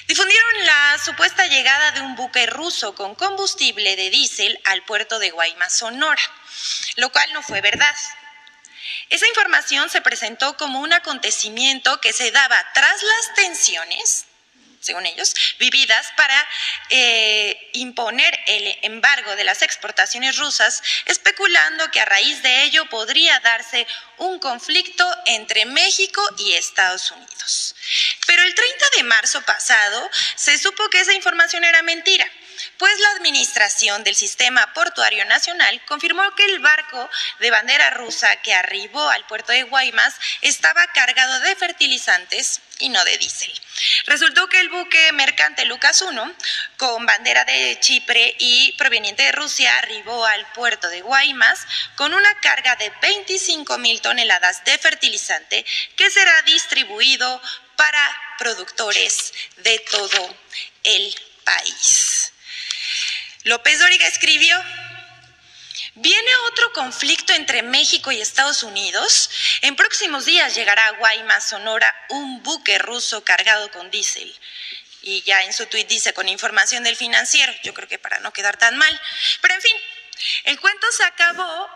difundieron 0.08 0.66
la 0.66 0.98
supuesta 1.04 1.48
llegada 1.48 1.92
de 1.92 2.02
un 2.02 2.16
buque 2.16 2.46
ruso 2.46 2.96
con 2.96 3.16
combustible 3.16 3.96
de 3.96 4.10
diésel 4.10 4.60
al 4.66 4.84
puerto 4.84 5.20
de 5.20 5.32
Guaymas, 5.32 5.78
Sonora, 5.78 6.22
lo 6.98 7.12
cual 7.12 7.32
no 7.34 7.42
fue 7.42 7.62
verdad. 7.62 7.96
Esa 9.10 9.28
información 9.28 9.90
se 9.90 10.02
presentó 10.02 10.58
como 10.58 10.80
un 10.80 10.94
acontecimiento 10.94 12.02
que 12.02 12.14
se 12.14 12.32
daba 12.32 12.58
tras 12.74 13.04
las 13.04 13.34
tensiones 13.36 14.26
según 14.86 15.06
ellos, 15.06 15.34
vividas 15.60 16.08
para 16.16 16.48
eh, 16.90 17.70
imponer 17.74 18.40
el 18.46 18.78
embargo 18.84 19.36
de 19.36 19.44
las 19.44 19.62
exportaciones 19.62 20.38
rusas, 20.38 20.84
especulando 21.06 21.90
que 21.92 22.00
a 22.00 22.06
raíz 22.06 22.42
de 22.44 22.64
ello 22.64 22.86
podría 22.90 23.40
darse 23.40 23.88
un 24.18 24.40
conflicto 24.40 25.06
entre 25.26 25.66
México 25.66 26.22
y 26.38 26.54
Estados 26.54 27.12
Unidos. 27.12 27.76
Pero 28.28 28.44
el 28.44 28.54
30 28.54 28.86
de 28.98 29.04
marzo 29.04 29.42
pasado 29.42 30.10
se 30.36 30.58
supo 30.58 30.90
que 30.90 31.00
esa 31.00 31.14
información 31.14 31.64
era 31.64 31.82
mentira 31.84 32.30
pues 32.78 33.00
la 33.00 33.10
Administración 33.12 34.04
del 34.04 34.16
Sistema 34.16 34.74
Portuario 34.74 35.26
Nacional 35.26 35.82
confirmó 35.86 36.24
que 36.36 36.46
el 36.46 36.60
barco 36.60 37.10
de 37.40 37.52
bandera 37.52 37.90
rusa 37.92 38.36
que 38.38 38.54
arribó 38.54 39.10
al 39.10 39.26
puerto 39.28 39.52
de 39.52 39.64
Guaymas 39.64 40.16
estaba 40.42 40.86
cargado 40.88 41.40
de 41.42 41.56
fertilizantes 41.56 42.62
y 42.80 42.90
no 42.90 43.04
de 43.06 43.18
diésel. 43.18 43.54
Resultó 44.06 44.48
que 44.48 44.60
el 44.60 44.70
buque 44.70 45.12
mercante 45.14 45.66
Lucas 45.66 46.02
1, 46.02 46.36
con 46.78 47.06
bandera 47.06 47.46
de 47.46 47.78
Chipre 47.80 48.36
y 48.40 48.74
proveniente 48.74 49.24
de 49.24 49.32
Rusia, 49.32 49.78
arribó 49.78 50.26
al 50.26 50.46
puerto 50.54 50.90
de 50.90 51.02
Guaymas 51.02 51.66
con 51.96 52.14
una 52.14 52.40
carga 52.40 52.76
de 52.76 52.92
25 53.02 53.78
mil 53.78 54.02
toneladas 54.02 54.64
de 54.66 54.78
fertilizante 54.78 55.66
que 55.96 56.10
será 56.10 56.42
distribuido 56.44 57.42
para 57.76 58.22
productores 58.38 59.34
de 59.58 59.80
todo 59.92 60.38
el 60.84 61.16
país. 61.44 62.15
López 63.46 63.80
Dóriga 63.80 64.08
escribió, 64.08 64.62
Viene 65.98 66.36
otro 66.52 66.74
conflicto 66.74 67.32
entre 67.32 67.62
México 67.64 68.12
y 68.12 68.20
Estados 68.20 68.64
Unidos. 68.64 69.30
En 69.62 69.78
próximos 69.78 70.26
días 70.26 70.54
llegará 70.54 70.88
a 70.88 70.92
Guaymas, 70.92 71.50
Sonora, 71.50 71.96
un 72.10 72.44
buque 72.44 72.78
ruso 72.80 73.24
cargado 73.24 73.72
con 73.72 73.90
diésel. 73.92 74.36
Y 75.04 75.22
ya 75.22 75.44
en 75.44 75.54
su 75.54 75.68
tuit 75.68 75.88
dice 75.88 76.14
con 76.14 76.28
información 76.28 76.84
del 76.84 76.98
financiero, 76.98 77.54
yo 77.64 77.74
creo 77.74 77.88
que 77.88 78.00
para 78.00 78.20
no 78.20 78.34
quedar 78.34 78.58
tan 78.58 78.78
mal. 78.78 79.02
Pero 79.42 79.54
en 79.54 79.62
fin, 79.62 79.78
el 80.46 80.60
cuento 80.60 80.86
se 80.92 81.04
acabó, 81.06 81.70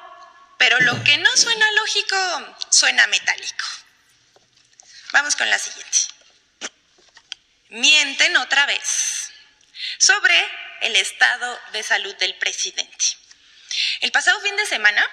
pero 0.58 0.80
lo 0.82 1.02
que 1.04 1.18
no 1.18 1.38
suena 1.38 1.72
lógico 1.74 2.58
suena 2.72 3.08
metálico. 3.08 3.66
Vamos 5.14 5.36
con 5.38 5.50
la 5.50 5.60
siguiente. 5.60 5.98
Mienten 7.70 8.36
otra 8.38 8.66
vez 8.66 9.32
sobre 9.98 10.36
el 10.82 10.96
estado 10.96 11.60
de 11.74 11.84
salud 11.84 12.16
del 12.16 12.36
presidente. 12.36 13.06
El 14.02 14.12
pasado 14.12 14.40
fin 14.42 14.56
de 14.56 14.66
semana, 14.66 15.06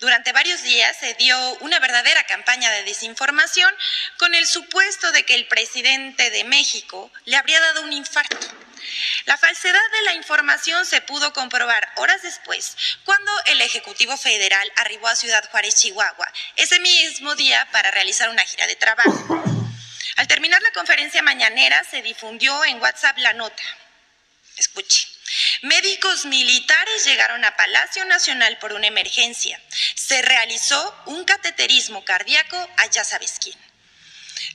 durante 0.00 0.32
varios 0.32 0.62
días 0.62 0.96
se 0.98 1.14
dio 1.14 1.38
una 1.60 1.78
verdadera 1.78 2.24
campaña 2.24 2.70
de 2.70 2.84
desinformación 2.84 3.72
con 4.16 4.34
el 4.34 4.46
supuesto 4.46 5.12
de 5.12 5.24
que 5.24 5.34
el 5.34 5.46
presidente 5.46 6.30
de 6.30 6.44
México 6.44 7.12
le 7.24 7.36
habría 7.36 7.60
dado 7.60 7.82
un 7.82 7.92
infarto. 7.92 8.36
La 9.26 9.36
falsedad 9.36 9.90
de 9.92 10.02
la 10.02 10.14
información 10.14 10.86
se 10.86 11.00
pudo 11.00 11.32
comprobar 11.32 11.92
horas 11.96 12.22
después, 12.22 12.76
cuando 13.04 13.30
el 13.46 13.60
Ejecutivo 13.60 14.16
Federal 14.16 14.72
arribó 14.76 15.08
a 15.08 15.16
Ciudad 15.16 15.48
Juárez, 15.50 15.74
Chihuahua, 15.76 16.32
ese 16.56 16.80
mismo 16.80 17.34
día 17.34 17.68
para 17.72 17.90
realizar 17.90 18.30
una 18.30 18.44
gira 18.44 18.66
de 18.66 18.76
trabajo. 18.76 19.44
Al 20.16 20.26
terminar 20.26 20.60
la 20.62 20.72
conferencia 20.72 21.22
mañanera 21.22 21.84
se 21.84 22.02
difundió 22.02 22.64
en 22.64 22.80
WhatsApp 22.80 23.18
la 23.18 23.34
nota. 23.34 23.62
Escuche. 24.58 25.06
Médicos 25.62 26.24
militares 26.24 27.04
llegaron 27.04 27.44
a 27.44 27.56
Palacio 27.56 28.04
Nacional 28.04 28.58
por 28.58 28.72
una 28.72 28.88
emergencia. 28.88 29.60
Se 29.94 30.20
realizó 30.22 31.02
un 31.06 31.24
cateterismo 31.24 32.04
cardíaco 32.04 32.56
a 32.76 32.86
ya 32.86 33.04
sabes 33.04 33.36
quién. 33.40 33.56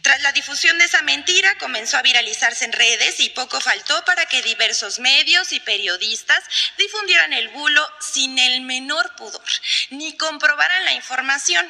Tras 0.01 0.21
la 0.21 0.33
difusión 0.33 0.77
de 0.77 0.85
esa 0.85 1.01
mentira, 1.01 1.57
comenzó 1.57 1.97
a 1.97 2.01
viralizarse 2.01 2.65
en 2.65 2.73
redes 2.73 3.21
y 3.21 3.29
poco 3.29 3.61
faltó 3.61 4.03
para 4.03 4.25
que 4.25 4.41
diversos 4.41 4.99
medios 4.99 5.53
y 5.53 5.61
periodistas 5.61 6.43
difundieran 6.77 7.31
el 7.31 7.47
bulo 7.49 7.89
sin 8.01 8.37
el 8.37 8.61
menor 8.61 9.15
pudor, 9.15 9.41
ni 9.91 10.17
comprobaran 10.17 10.83
la 10.83 10.93
información. 10.93 11.65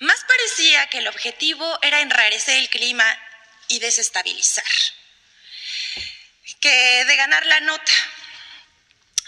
Más 0.00 0.18
parecía 0.26 0.86
que 0.88 0.98
el 0.98 1.08
objetivo 1.08 1.78
era 1.80 2.00
enrarecer 2.00 2.58
el 2.58 2.68
clima 2.68 3.06
y 3.68 3.78
desestabilizar 3.78 4.64
que 6.62 7.04
de 7.04 7.16
ganar 7.16 7.44
la 7.44 7.60
nota. 7.60 7.92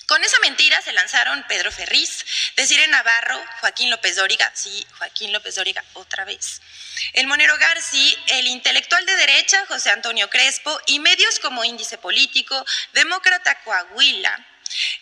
Con 0.06 0.22
esa 0.22 0.38
mentira 0.40 0.80
se 0.82 0.92
lanzaron 0.92 1.44
Pedro 1.48 1.72
Ferriz, 1.72 2.24
Desire 2.56 2.86
Navarro, 2.88 3.42
Joaquín 3.60 3.90
López 3.90 4.16
Dóriga, 4.16 4.50
sí, 4.54 4.86
Joaquín 4.98 5.32
López 5.32 5.54
Dóriga 5.54 5.82
otra 5.94 6.24
vez, 6.24 6.60
el 7.14 7.26
Monero 7.26 7.56
Garci, 7.58 8.16
el 8.28 8.46
intelectual 8.46 9.04
de 9.06 9.16
derecha 9.16 9.64
José 9.66 9.90
Antonio 9.90 10.28
Crespo 10.30 10.78
y 10.86 11.00
medios 11.00 11.38
como 11.40 11.64
Índice 11.64 11.98
Político, 11.98 12.64
Demócrata 12.92 13.62
Coahuila, 13.62 14.46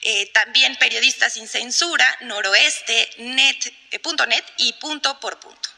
eh, 0.03 0.31
también 0.33 0.77
periodistas 0.77 1.35
sin 1.35 1.49
censura, 1.49 2.07
Noroeste, 2.21 3.11
net, 3.19 3.67
eh, 3.91 4.01
net 4.29 4.45
y 4.57 4.73
punto 4.75 5.19
por 5.21 5.39
punto. 5.41 5.72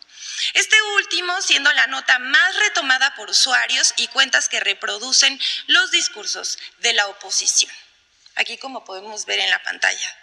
Este 0.55 0.81
último 0.97 1.41
siendo 1.43 1.73
la 1.73 1.87
nota 1.87 2.19
más 2.19 2.57
retomada 2.57 3.15
por 3.15 3.31
usuarios 3.31 3.95
y 3.97 4.09
cuentas 4.09 4.49
que 4.49 4.61
reproducen 4.61 5.41
los 5.67 5.91
discursos 5.91 6.59
de 6.79 6.93
la 6.93 7.07
oposición. 7.09 7.73
Aquí 8.37 8.59
como 8.59 8.85
podemos 8.85 9.27
ver 9.27 9.41
en 9.41 9.51
la 9.51 9.63
pantalla. 9.63 10.17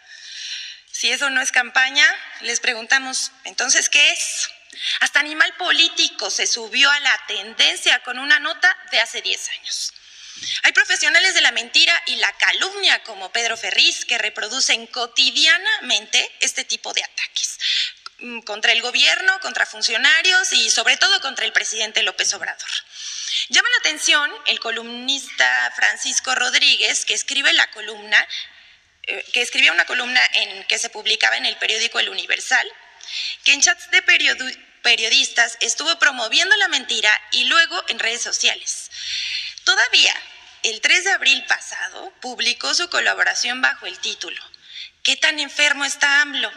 Si 0.92 1.12
eso 1.12 1.30
no 1.30 1.42
es 1.42 1.52
campaña, 1.52 2.06
les 2.42 2.60
preguntamos, 2.60 3.32
entonces, 3.46 3.90
¿qué 3.90 4.12
es? 4.12 4.50
Hasta 5.00 5.20
Animal 5.20 5.54
Político 5.56 6.30
se 6.30 6.48
subió 6.48 6.90
a 6.92 7.00
la 7.00 7.26
tendencia 7.28 8.04
con 8.04 8.20
una 8.20 8.40
nota 8.40 8.78
de 8.92 9.00
hace 9.00 9.22
10 9.22 9.50
años. 9.50 9.94
Hay 10.64 10.72
profesionales 10.72 11.34
de 11.34 11.42
la 11.42 11.52
mentira 11.52 12.02
y 12.08 12.16
la 12.16 12.32
calumnia 12.34 13.04
como 13.04 13.32
Pedro 13.32 13.58
Ferriz 13.58 14.06
que 14.06 14.18
reproducen 14.18 14.88
cotidianamente 14.88 16.30
este 16.40 16.66
tipo 16.66 16.94
de 16.94 17.04
ataques 17.04 17.51
contra 18.46 18.72
el 18.72 18.82
gobierno, 18.82 19.40
contra 19.40 19.66
funcionarios 19.66 20.54
y 20.54 20.70
sobre 20.70 20.98
todo 20.98 21.22
contra 21.22 21.46
el 21.46 21.54
presidente 21.54 22.04
López 22.04 22.34
Obrador. 22.34 22.70
Llama 23.50 23.70
la 23.70 23.78
atención 23.78 24.32
el 24.48 24.60
columnista 24.60 25.74
Francisco 25.76 26.36
Rodríguez, 26.36 27.06
que 27.06 27.14
escribe 27.14 27.54
la 27.54 27.70
columna, 27.72 28.28
eh, 29.04 29.26
que 29.34 29.42
escribía 29.42 29.72
una 29.72 29.86
columna 29.86 30.22
en 30.34 30.64
que 30.66 30.78
se 30.78 30.90
publicaba 30.90 31.38
en 31.38 31.46
el 31.46 31.58
periódico 31.58 32.00
El 32.00 32.10
Universal, 32.10 32.68
que 33.44 33.54
en 33.54 33.62
chats 33.62 33.90
de 33.92 34.02
periodistas 34.84 35.58
estuvo 35.60 35.98
promoviendo 36.00 36.56
la 36.58 36.68
mentira 36.68 37.10
y 37.32 37.46
luego 37.46 37.84
en 37.88 38.00
redes 38.00 38.22
sociales. 38.22 38.92
Todavía, 39.64 40.14
el 40.64 40.80
3 40.82 41.04
de 41.06 41.12
abril 41.12 41.44
pasado, 41.46 42.14
publicó 42.22 42.74
su 42.74 42.90
colaboración 42.90 43.62
bajo 43.62 43.86
el 43.86 43.98
título 44.00 44.42
¿Qué 45.04 45.16
tan 45.16 45.40
enfermo 45.40 45.84
está 45.84 46.22
AMLO? 46.22 46.52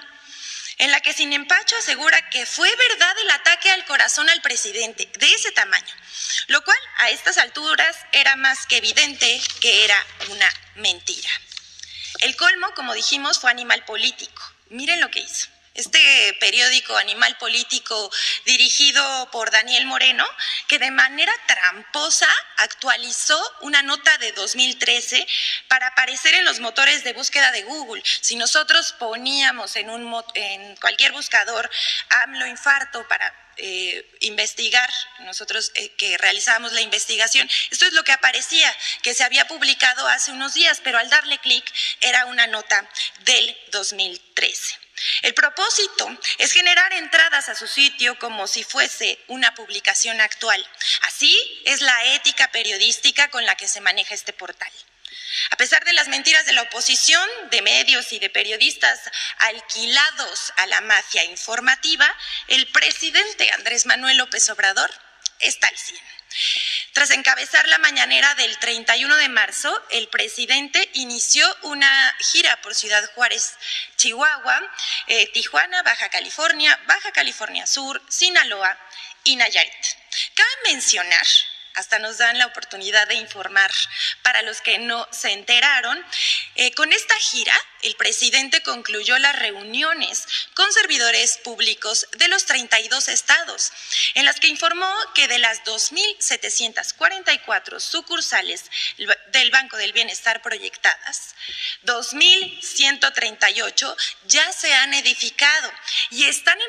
En 0.79 0.91
la 0.91 1.01
que 1.01 1.13
sin 1.13 1.33
empacho 1.33 1.77
asegura 1.77 2.29
que 2.31 2.47
fue 2.47 2.75
verdad 2.75 3.19
el 3.19 3.31
ataque 3.31 3.71
al 3.71 3.85
corazón 3.85 4.29
al 4.29 4.43
presidente, 4.43 5.09
de 5.19 5.33
ese 5.33 5.53
tamaño, 5.53 5.95
lo 6.49 6.63
cual 6.65 6.79
a 6.99 7.11
estas 7.11 7.39
alturas 7.39 7.97
era 8.13 8.37
más 8.37 8.67
que 8.67 8.79
evidente 8.79 9.41
que 9.61 9.85
era 9.85 10.07
una 10.31 10.53
mentira. 10.77 11.31
El 12.21 12.37
colmo, 12.37 12.73
como 12.75 12.95
dijimos, 12.95 13.39
fue 13.41 13.51
animal 13.51 13.85
político. 13.85 14.43
Miren 14.71 15.01
lo 15.01 15.11
que 15.11 15.21
hizo 15.21 15.54
este 15.75 16.37
periódico 16.41 16.97
Animal 16.97 17.37
Político 17.39 18.11
dirigido 18.45 19.29
por 19.33 19.51
Daniel 19.51 19.87
Moreno, 19.87 20.27
que 20.69 20.79
de 20.79 20.91
manera 20.91 21.33
tramposa 21.47 22.29
actualizó 22.59 23.41
una 23.61 23.83
nota 23.83 24.17
de 24.19 24.33
2013 24.33 25.27
para 25.69 25.89
aparecer 25.89 26.35
en 26.35 26.45
los 26.45 26.61
motores 26.61 27.03
de 27.03 27.13
búsqueda 27.13 27.51
de 27.51 27.65
Google. 27.65 28.03
Si 28.21 28.37
nosotros 28.37 28.95
poníamos 28.99 29.77
en, 29.77 29.91
un, 29.91 30.25
en 30.35 30.77
cualquier 30.77 31.13
buscador 31.13 31.69
AMLO 32.23 32.47
infarto 32.47 33.07
para 33.09 33.35
eh, 33.57 34.09
investigar, 34.21 34.91
nosotros 35.21 35.73
eh, 35.75 35.91
que 35.97 36.19
realizábamos 36.19 36.73
la 36.73 36.81
investigación, 36.81 37.49
esto 37.71 37.87
es 37.87 37.93
lo 37.93 38.05
que 38.05 38.13
aparecía, 38.13 38.73
que 39.03 39.15
se 39.15 39.25
había 39.25 39.47
publicado 39.47 40.07
hace 40.09 40.31
unos 40.33 40.55
días, 40.55 40.81
pero 40.83 40.99
al 40.99 41.11
darle 41.11 41.39
clic 41.39 41.65
era 42.01 42.27
una 42.27 42.47
nota 42.47 42.89
del 43.25 43.57
2013. 43.71 44.84
El 45.23 45.35
propósito 45.35 46.19
es 46.39 46.53
generar 46.53 46.93
entradas 46.93 47.49
a 47.49 47.55
su 47.55 47.67
sitio 47.67 48.19
como 48.19 48.47
si 48.47 48.65
fuese 48.65 49.19
una 49.29 49.55
publicación 49.55 50.21
actual. 50.21 50.65
Así 51.03 51.37
es 51.65 51.81
la 51.81 52.15
ética 52.15 52.51
periodística 52.53 53.29
con 53.29 53.45
la 53.45 53.57
que 53.57 53.69
se 53.69 53.81
maneja 53.81 54.15
este 54.15 54.33
portal. 54.33 54.71
A 55.51 55.57
pesar 55.57 55.85
de 55.85 55.93
las 55.93 56.09
mentiras 56.09 56.47
de 56.47 56.53
la 56.53 56.63
oposición, 56.63 57.29
de 57.51 57.63
medios 57.63 58.13
y 58.13 58.19
de 58.19 58.31
periodistas 58.31 59.01
alquilados 59.39 60.53
a 60.57 60.67
la 60.67 60.81
mafia 60.81 61.25
informativa, 61.25 62.13
el 62.49 62.67
presidente 62.69 63.51
Andrés 63.51 63.87
Manuel 63.87 64.19
López 64.19 64.49
Obrador 64.51 64.91
está 65.41 65.69
al 65.69 65.77
100. 65.77 66.01
Tras 66.93 67.11
encabezar 67.11 67.67
la 67.69 67.79
mañanera 67.79 68.35
del 68.35 68.59
31 68.59 69.17
de 69.17 69.29
marzo, 69.29 69.83
el 69.91 70.09
presidente 70.09 70.89
inició 70.95 71.47
una 71.63 72.17
gira 72.21 72.61
por 72.63 72.75
Ciudad 72.75 73.05
Juárez, 73.15 73.55
Chihuahua, 73.97 74.61
eh, 75.07 75.31
Tijuana, 75.33 75.83
Baja 75.83 76.09
California, 76.09 76.79
Baja 76.87 77.13
California 77.13 77.67
Sur, 77.67 78.01
Sinaloa 78.09 78.79
y 79.25 79.37
Nayarit. 79.37 79.73
Cabe 80.35 80.73
mencionar 80.73 81.27
hasta 81.75 81.99
nos 81.99 82.17
dan 82.19 82.39
la 82.39 82.47
oportunidad 82.47 83.09
de 83.09 83.17
informar 83.17 83.73
para 84.23 84.43
los 84.43 84.61
que 84.61 84.79
no 84.79 85.09
se 85.11 85.33
enteraron. 85.33 86.01
Eh, 86.55 86.71
con 86.73 86.93
esta 86.93 87.17
gira, 87.17 87.53
el 87.83 87.97
presidente 87.97 88.63
concluyó 88.63 89.19
las 89.19 89.37
reuniones 89.39 90.27
con 90.55 90.73
servidores 90.73 91.39
públicos 91.39 92.07
de 92.13 92.29
los 92.29 92.45
32 92.47 93.09
estados, 93.09 93.73
en 94.15 94.25
las 94.25 94.39
que 94.41 94.49
informó 94.49 94.91
que 95.15 95.29
de 95.29 95.39
las 95.39 95.63
2.744 95.65 97.81
sucursales 97.81 98.65
del 99.33 99.51
Banco 99.51 99.77
del 99.77 99.93
Bienestar 99.93 100.41
proyectadas, 100.43 101.35
2.138 101.85 103.97
ya 104.27 104.53
se 104.53 104.73
han 104.73 104.95
edificado 104.95 105.73
y 106.11 106.25
están 106.25 106.59
en 106.61 106.69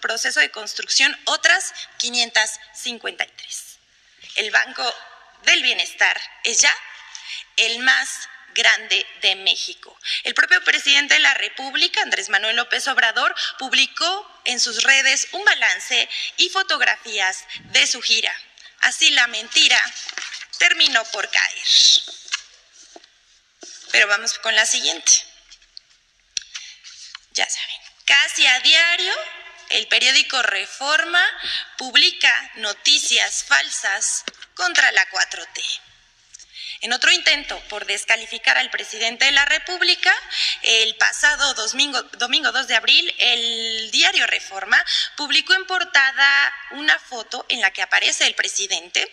proceso 0.00 0.40
de 0.40 0.50
construcción 0.50 1.14
otras 1.24 1.74
553 1.98 3.71
el 4.36 4.50
Banco 4.50 4.94
del 5.42 5.62
Bienestar 5.62 6.20
es 6.44 6.60
ya 6.60 6.74
el 7.56 7.78
más 7.80 8.28
grande 8.54 9.06
de 9.22 9.36
México. 9.36 9.98
El 10.24 10.34
propio 10.34 10.62
presidente 10.62 11.14
de 11.14 11.20
la 11.20 11.34
República, 11.34 12.02
Andrés 12.02 12.28
Manuel 12.28 12.56
López 12.56 12.86
Obrador, 12.88 13.34
publicó 13.58 14.40
en 14.44 14.60
sus 14.60 14.82
redes 14.82 15.28
un 15.32 15.44
balance 15.44 16.08
y 16.36 16.48
fotografías 16.50 17.44
de 17.72 17.86
su 17.86 18.00
gira. 18.02 18.34
Así 18.80 19.10
la 19.10 19.26
mentira 19.28 19.80
terminó 20.58 21.04
por 21.06 21.28
caer. 21.30 21.66
Pero 23.90 24.06
vamos 24.08 24.38
con 24.38 24.54
la 24.54 24.66
siguiente. 24.66 25.12
Ya 27.32 27.48
saben, 27.48 27.76
casi 28.04 28.46
a 28.46 28.60
diario 28.60 29.14
el 29.72 29.86
periódico 29.88 30.42
Reforma 30.42 31.22
publica 31.78 32.32
noticias 32.56 33.44
falsas 33.44 34.24
contra 34.54 34.90
la 34.92 35.08
4T. 35.10 35.80
En 36.82 36.92
otro 36.92 37.12
intento 37.12 37.58
por 37.68 37.86
descalificar 37.86 38.58
al 38.58 38.70
presidente 38.70 39.24
de 39.24 39.30
la 39.30 39.44
República, 39.44 40.12
el 40.62 40.96
pasado 40.96 41.54
domingo, 41.54 42.02
domingo 42.18 42.50
2 42.50 42.66
de 42.66 42.74
abril, 42.74 43.14
el 43.18 43.90
diario 43.92 44.26
Reforma 44.26 44.84
publicó 45.16 45.54
en 45.54 45.64
portada 45.66 46.52
una 46.72 46.98
foto 46.98 47.46
en 47.48 47.60
la 47.60 47.70
que 47.70 47.82
aparece 47.82 48.26
el 48.26 48.34
presidente 48.34 49.12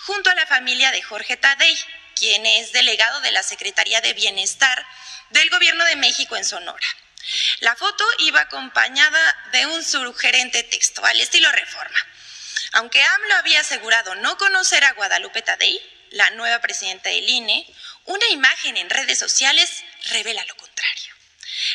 junto 0.00 0.28
a 0.28 0.34
la 0.34 0.46
familia 0.46 0.90
de 0.90 1.02
Jorge 1.02 1.38
Tadei, 1.38 1.74
quien 2.16 2.44
es 2.44 2.72
delegado 2.72 3.20
de 3.22 3.32
la 3.32 3.42
Secretaría 3.42 4.02
de 4.02 4.12
Bienestar 4.12 4.86
del 5.30 5.48
Gobierno 5.48 5.86
de 5.86 5.96
México 5.96 6.36
en 6.36 6.44
Sonora. 6.44 6.86
La 7.60 7.74
foto 7.76 8.04
iba 8.20 8.40
acompañada 8.40 9.48
de 9.52 9.66
un 9.66 9.84
sugerente 9.84 10.62
texto 10.64 11.04
al 11.04 11.20
estilo 11.20 11.50
reforma. 11.52 11.98
Aunque 12.72 13.02
AMLO 13.02 13.34
había 13.36 13.60
asegurado 13.60 14.14
no 14.16 14.36
conocer 14.36 14.84
a 14.84 14.92
Guadalupe 14.92 15.42
Tadei, 15.42 15.80
la 16.10 16.30
nueva 16.30 16.60
presidenta 16.60 17.10
del 17.10 17.28
INE, 17.28 17.66
una 18.04 18.28
imagen 18.28 18.76
en 18.76 18.90
redes 18.90 19.18
sociales 19.18 19.82
revela 20.10 20.44
lo 20.44 20.56
contrario. 20.56 21.14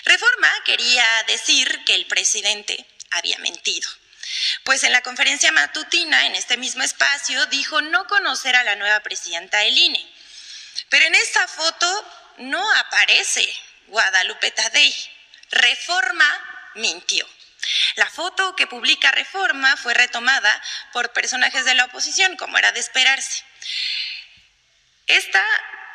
Reforma 0.05 0.49
quería 0.65 1.05
decir 1.27 1.83
que 1.85 1.95
el 1.95 2.05
presidente 2.05 2.85
había 3.11 3.37
mentido. 3.39 3.89
Pues 4.63 4.83
en 4.83 4.91
la 4.91 5.01
conferencia 5.01 5.51
matutina, 5.51 6.25
en 6.25 6.35
este 6.35 6.57
mismo 6.57 6.83
espacio, 6.83 7.45
dijo 7.47 7.81
no 7.81 8.07
conocer 8.07 8.55
a 8.55 8.63
la 8.63 8.75
nueva 8.75 9.01
presidenta 9.01 9.59
del 9.59 9.77
INE. 9.77 10.13
Pero 10.89 11.05
en 11.05 11.15
esta 11.15 11.47
foto 11.47 12.05
no 12.37 12.71
aparece 12.77 13.47
Guadalupe 13.87 14.51
Tadei. 14.51 15.10
Reforma 15.51 16.71
mintió. 16.75 17.27
La 17.95 18.09
foto 18.09 18.55
que 18.55 18.67
publica 18.67 19.11
Reforma 19.11 19.77
fue 19.77 19.93
retomada 19.93 20.61
por 20.93 21.13
personajes 21.13 21.65
de 21.65 21.75
la 21.75 21.85
oposición, 21.85 22.35
como 22.37 22.57
era 22.57 22.71
de 22.71 22.79
esperarse. 22.79 23.43
Esta 25.07 25.43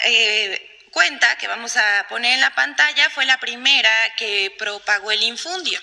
eh, 0.01 0.88
cuenta 0.90 1.37
que 1.38 1.49
vamos 1.49 1.77
a 1.77 2.07
poner 2.09 2.35
en 2.35 2.40
la 2.40 2.55
pantalla 2.55 3.11
fue 3.11 3.25
la 3.25 3.38
primera 3.38 4.14
que 4.16 4.55
propagó 4.59 5.11
el 5.11 5.23
infundio. 5.23 5.81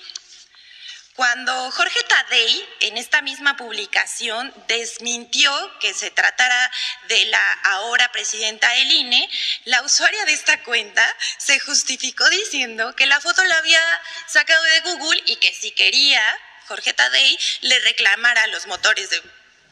Cuando 1.14 1.70
Jorge 1.70 2.02
Tadei, 2.08 2.68
en 2.80 2.98
esta 2.98 3.22
misma 3.22 3.56
publicación, 3.56 4.52
desmintió 4.66 5.78
que 5.78 5.94
se 5.94 6.10
tratara 6.10 6.72
de 7.06 7.26
la 7.26 7.52
ahora 7.62 8.10
presidenta 8.10 8.68
del 8.70 8.90
INE, 8.90 9.30
la 9.64 9.82
usuaria 9.82 10.24
de 10.24 10.32
esta 10.32 10.60
cuenta 10.64 11.16
se 11.38 11.60
justificó 11.60 12.28
diciendo 12.30 12.96
que 12.96 13.06
la 13.06 13.20
foto 13.20 13.44
la 13.44 13.58
había 13.58 13.80
sacado 14.26 14.60
de 14.64 14.80
Google 14.80 15.22
y 15.26 15.36
que 15.36 15.54
si 15.54 15.70
quería, 15.70 16.20
Jorge 16.66 16.92
Tadei 16.92 17.38
le 17.60 17.78
reclamara 17.78 18.48
los 18.48 18.66
motores 18.66 19.08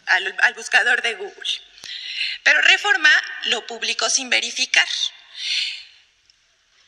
al, 0.07 0.37
al 0.43 0.55
buscador 0.55 1.03
de 1.03 1.15
Google. 1.15 1.51
Pero 2.45 2.63
Reforma 2.63 3.11
lo 3.47 3.67
publicó 3.67 4.09
sin 4.11 4.31
verificar. 4.31 4.87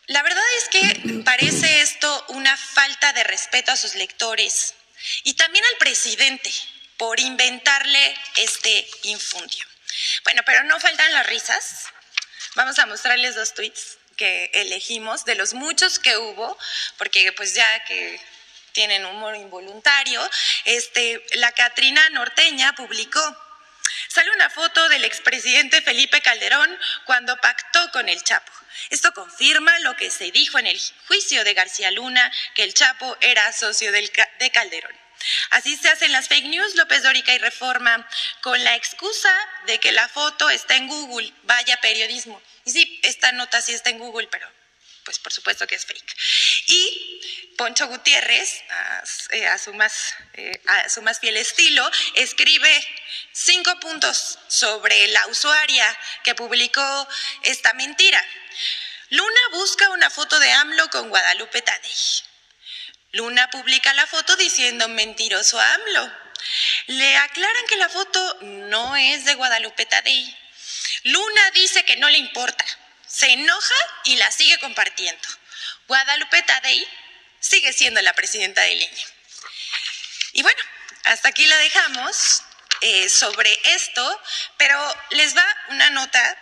La 0.07 0.23
verdad 0.23 0.45
es 0.59 0.69
que 0.69 1.23
parece 1.25 1.81
esto 1.81 2.25
una 2.29 2.57
falta 2.57 3.13
de 3.15 3.25
respeto 3.25 3.73
a 3.73 3.77
sus 3.77 3.95
lectores 3.95 4.75
y 5.23 5.35
también 5.35 5.65
al 5.65 5.79
presidente 5.79 6.53
por 6.99 7.19
inventarle 7.21 8.17
este 8.37 8.87
infundio. 9.05 9.65
Bueno, 10.25 10.43
pero 10.45 10.63
no 10.65 10.79
faltan 10.79 11.13
las 11.13 11.27
risas. 11.27 11.87
Vamos 12.55 12.79
a 12.79 12.87
mostrarles 12.87 13.35
dos 13.35 13.55
tweets 13.55 13.99
que 14.17 14.51
elegimos 14.55 15.25
de 15.25 15.35
los 15.37 15.55
muchos 15.55 15.99
que 15.99 16.17
hubo, 16.17 16.57
porque 16.99 17.33
pues 17.33 17.55
ya 17.55 17.85
que 17.85 18.21
tienen 18.73 19.07
humor 19.07 19.37
involuntario, 19.37 20.21
este, 20.65 21.25
la 21.33 21.53
Catrina 21.53 22.09
Norteña 22.11 22.75
publicó 22.75 23.21
Sale 24.15 24.31
una 24.31 24.49
foto 24.49 24.89
del 24.91 25.05
expresidente 25.05 25.83
Felipe 25.83 26.21
Calderón 26.21 26.79
cuando 27.05 27.37
pactó 27.41 27.91
con 27.91 28.09
el 28.09 28.23
Chapo. 28.23 28.53
Esto 28.91 29.13
confirma 29.13 29.77
lo 29.81 29.97
que 29.97 30.09
se 30.09 30.31
dijo 30.31 30.57
en 30.61 30.69
el 30.69 30.81
juicio 31.09 31.43
de 31.43 31.53
García 31.53 31.91
Luna, 31.91 32.31
que 32.55 32.63
el 32.63 32.75
Chapo 32.75 33.17
era 33.21 33.53
socio 33.53 33.91
de 33.91 34.51
Calderón. 34.53 34.95
Así 35.51 35.77
se 35.77 35.89
hacen 35.89 36.13
las 36.13 36.29
fake 36.29 36.47
news, 36.47 36.77
López 36.77 37.03
Dórica 37.03 37.35
y 37.35 37.39
Reforma, 37.39 38.09
con 38.41 38.63
la 38.63 38.77
excusa 38.77 39.35
de 39.67 39.81
que 39.81 39.91
la 39.91 40.07
foto 40.07 40.49
está 40.49 40.77
en 40.77 40.87
Google. 40.87 41.33
Vaya 41.43 41.81
periodismo. 41.81 42.41
Y 42.65 42.71
sí, 42.71 43.01
esta 43.03 43.33
nota 43.33 43.63
sí 43.63 43.75
está 43.75 43.91
en 43.91 43.99
Google, 43.99 44.29
pero 44.29 44.49
pues 45.05 45.19
por 45.19 45.33
supuesto 45.33 45.67
que 45.67 45.75
es 45.75 45.85
fake. 45.87 46.17
Y 46.67 47.55
Poncho 47.57 47.87
Gutiérrez, 47.87 48.63
a, 48.71 49.05
eh, 49.31 49.59
su, 49.59 49.73
más, 49.75 50.15
eh, 50.35 50.61
a 50.67 50.89
su 50.89 51.03
más 51.03 51.21
fiel 51.21 51.37
estilo, 51.37 51.89
escribe 52.15 52.87
cinco 53.33 53.79
puntos 53.81 54.39
sobre 54.49 55.07
la 55.09 55.27
usuaria 55.29 55.99
que 56.25 56.35
publicó 56.35 57.09
esta 57.43 57.73
mentira. 57.75 58.23
Luna 59.11 59.41
busca 59.53 59.91
una 59.91 60.11
foto 60.11 60.39
de 60.41 60.51
AMLO 60.51 60.89
con 60.91 61.09
Guadalupe 61.11 61.63
Tadei. 61.63 61.93
Luna 63.13 63.49
publica 63.51 63.95
la 63.95 64.07
foto 64.07 64.35
diciendo 64.37 64.89
mentiroso 64.89 65.61
AMLO. 65.61 66.13
Le 66.89 67.17
aclaran 67.17 67.67
que 67.69 67.77
la 67.77 67.89
foto 67.89 68.39
no 68.43 68.97
es 68.97 69.25
de 69.25 69.35
Guadalupe 69.35 69.87
Tadei. 69.87 70.37
Luna 71.05 71.51
dice 71.53 71.85
que 71.85 71.97
no 71.97 72.09
le 72.09 72.19
importa 72.19 72.65
se 73.15 73.31
enoja 73.33 73.75
y 74.05 74.17
la 74.17 74.31
sigue 74.33 74.59
compartiendo. 74.59 75.29
Guadalupe 75.87 76.43
Tadei 76.43 76.87
sigue 77.39 77.73
siendo 77.73 78.01
la 78.03 78.13
presidenta 78.15 78.63
del 78.63 78.83
INE. 78.83 79.07
Y 80.33 80.43
bueno, 80.43 80.61
hasta 81.05 81.29
aquí 81.29 81.47
la 81.47 81.57
dejamos 81.59 82.43
eh, 82.81 83.09
sobre 83.09 83.57
esto, 83.75 84.23
pero 84.57 84.97
les 85.11 85.37
va 85.37 85.47
una 85.69 85.91
nota 85.91 86.39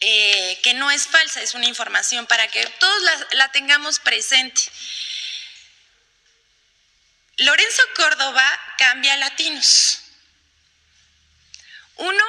eh, 0.00 0.58
que 0.62 0.74
no 0.74 0.90
es 0.90 1.06
falsa, 1.06 1.40
es 1.40 1.54
una 1.54 1.66
información 1.66 2.26
para 2.26 2.48
que 2.48 2.66
todos 2.66 3.02
la, 3.32 3.52
tengamos 3.52 4.00
presente. 4.00 4.62
Lorenzo 7.36 7.82
Córdoba 7.94 8.60
cambia 8.78 9.16
latinos. 9.16 10.00
Uno 11.96 12.24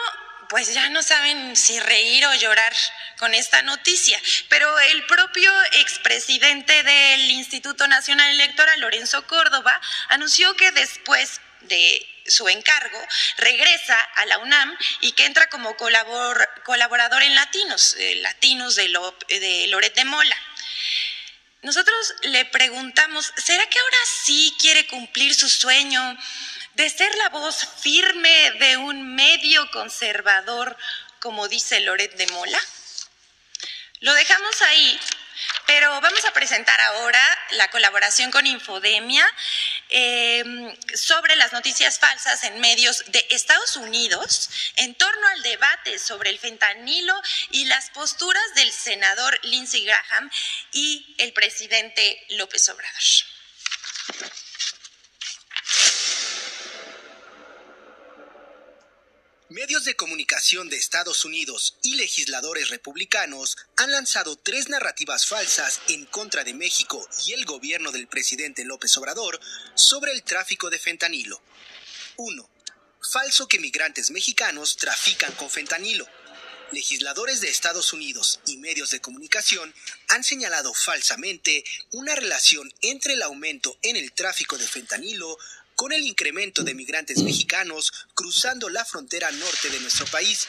pues 0.49 0.73
ya 0.73 0.89
no 0.89 1.03
saben 1.03 1.55
si 1.55 1.79
reír 1.79 2.25
o 2.25 2.33
llorar 2.35 2.73
con 3.17 3.33
esta 3.33 3.61
noticia. 3.61 4.19
Pero 4.49 4.79
el 4.79 5.05
propio 5.05 5.51
expresidente 5.73 6.83
del 6.83 7.31
Instituto 7.31 7.87
Nacional 7.87 8.31
Electoral, 8.31 8.79
Lorenzo 8.79 9.25
Córdoba, 9.27 9.79
anunció 10.09 10.55
que 10.55 10.71
después 10.71 11.41
de 11.61 12.07
su 12.27 12.47
encargo, 12.49 12.99
regresa 13.37 13.99
a 13.99 14.25
la 14.25 14.37
UNAM 14.39 14.77
y 15.01 15.13
que 15.13 15.25
entra 15.25 15.47
como 15.47 15.75
colaborador 15.77 17.23
en 17.23 17.35
Latinos, 17.35 17.95
eh, 17.97 18.15
Latinos 18.17 18.75
de, 18.75 18.89
de 19.29 19.67
Loret 19.67 19.95
de 19.95 20.05
Mola. 20.05 20.37
Nosotros 21.63 22.13
le 22.23 22.45
preguntamos, 22.45 23.33
¿será 23.37 23.67
que 23.67 23.79
ahora 23.79 23.97
sí 24.23 24.53
quiere 24.59 24.85
cumplir 24.87 25.33
su 25.33 25.49
sueño 25.49 26.17
de 26.77 26.91
ser 26.91 27.13
la 27.15 27.29
voz 27.29 27.67
firme 27.81 28.51
de 28.59 28.77
un 28.77 29.15
medio 29.15 29.69
conservador, 29.71 30.77
como 31.19 31.47
dice 31.47 31.79
Loret 31.79 32.13
de 32.17 32.27
Mola? 32.27 32.61
Lo 34.01 34.13
dejamos 34.13 34.61
ahí, 34.61 34.99
pero 35.65 35.89
vamos 36.01 36.23
a 36.25 36.33
presentar 36.33 36.79
ahora 36.79 37.19
la 37.53 37.67
colaboración 37.71 38.29
con 38.29 38.45
Infodemia 38.45 39.27
em, 39.89 40.71
sobre 40.93 41.35
las 41.35 41.51
noticias 41.51 41.97
falsas 41.97 42.43
en 42.43 42.59
medios 42.59 43.03
de 43.07 43.25
Estados 43.31 43.75
Unidos 43.77 44.47
en 44.75 44.93
torno 44.93 45.27
al 45.29 45.41
debate 45.41 45.97
sobre 45.97 46.29
el 46.29 46.37
fentanilo 46.37 47.19
y 47.49 47.65
las 47.65 47.89
posturas 47.89 48.53
del 48.53 48.71
senador 48.71 49.39
Lindsey 49.41 49.83
Graham 49.83 50.29
y 50.73 51.15
el 51.17 51.33
presidente 51.33 52.23
López 52.29 52.69
Obrador. 52.69 53.01
Medios 59.49 59.85
de 59.85 59.95
comunicación 59.95 60.67
de 60.67 60.75
Estados 60.75 61.23
Unidos 61.23 61.77
y 61.81 61.95
legisladores 61.95 62.67
republicanos 62.67 63.55
han 63.77 63.93
lanzado 63.93 64.35
tres 64.35 64.67
narrativas 64.67 65.25
falsas 65.25 65.79
en 65.87 66.05
contra 66.05 66.43
de 66.43 66.53
México 66.53 67.07
y 67.25 67.31
el 67.31 67.45
gobierno 67.45 67.93
del 67.93 68.07
presidente 68.07 68.65
López 68.65 68.97
Obrador 68.97 69.39
sobre 69.73 70.11
el 70.11 70.23
tráfico 70.23 70.69
de 70.69 70.79
fentanilo. 70.79 71.41
1. 72.17 72.49
Falso 73.09 73.47
que 73.47 73.59
migrantes 73.59 74.11
mexicanos 74.11 74.75
trafican 74.75 75.31
con 75.35 75.49
fentanilo. 75.49 76.05
Legisladores 76.73 77.39
de 77.39 77.47
Estados 77.47 77.93
Unidos 77.93 78.41
y 78.47 78.57
medios 78.57 78.91
de 78.91 78.99
comunicación 78.99 79.73
han 80.09 80.25
señalado 80.25 80.73
falsamente 80.73 81.63
una 81.91 82.15
relación 82.15 82.69
entre 82.81 83.13
el 83.13 83.21
aumento 83.21 83.77
en 83.81 83.95
el 83.95 84.11
tráfico 84.11 84.57
de 84.57 84.67
fentanilo 84.67 85.37
con 85.77 85.93
el 85.93 86.01
incremento 86.01 86.63
de 86.63 86.73
migrantes 86.73 87.21
mexicanos 87.21 87.93
cruzando 88.15 88.67
la 88.67 88.83
frontera 88.83 89.29
norte 89.29 89.69
de 89.69 89.79
nuestro 89.79 90.07
país. 90.07 90.47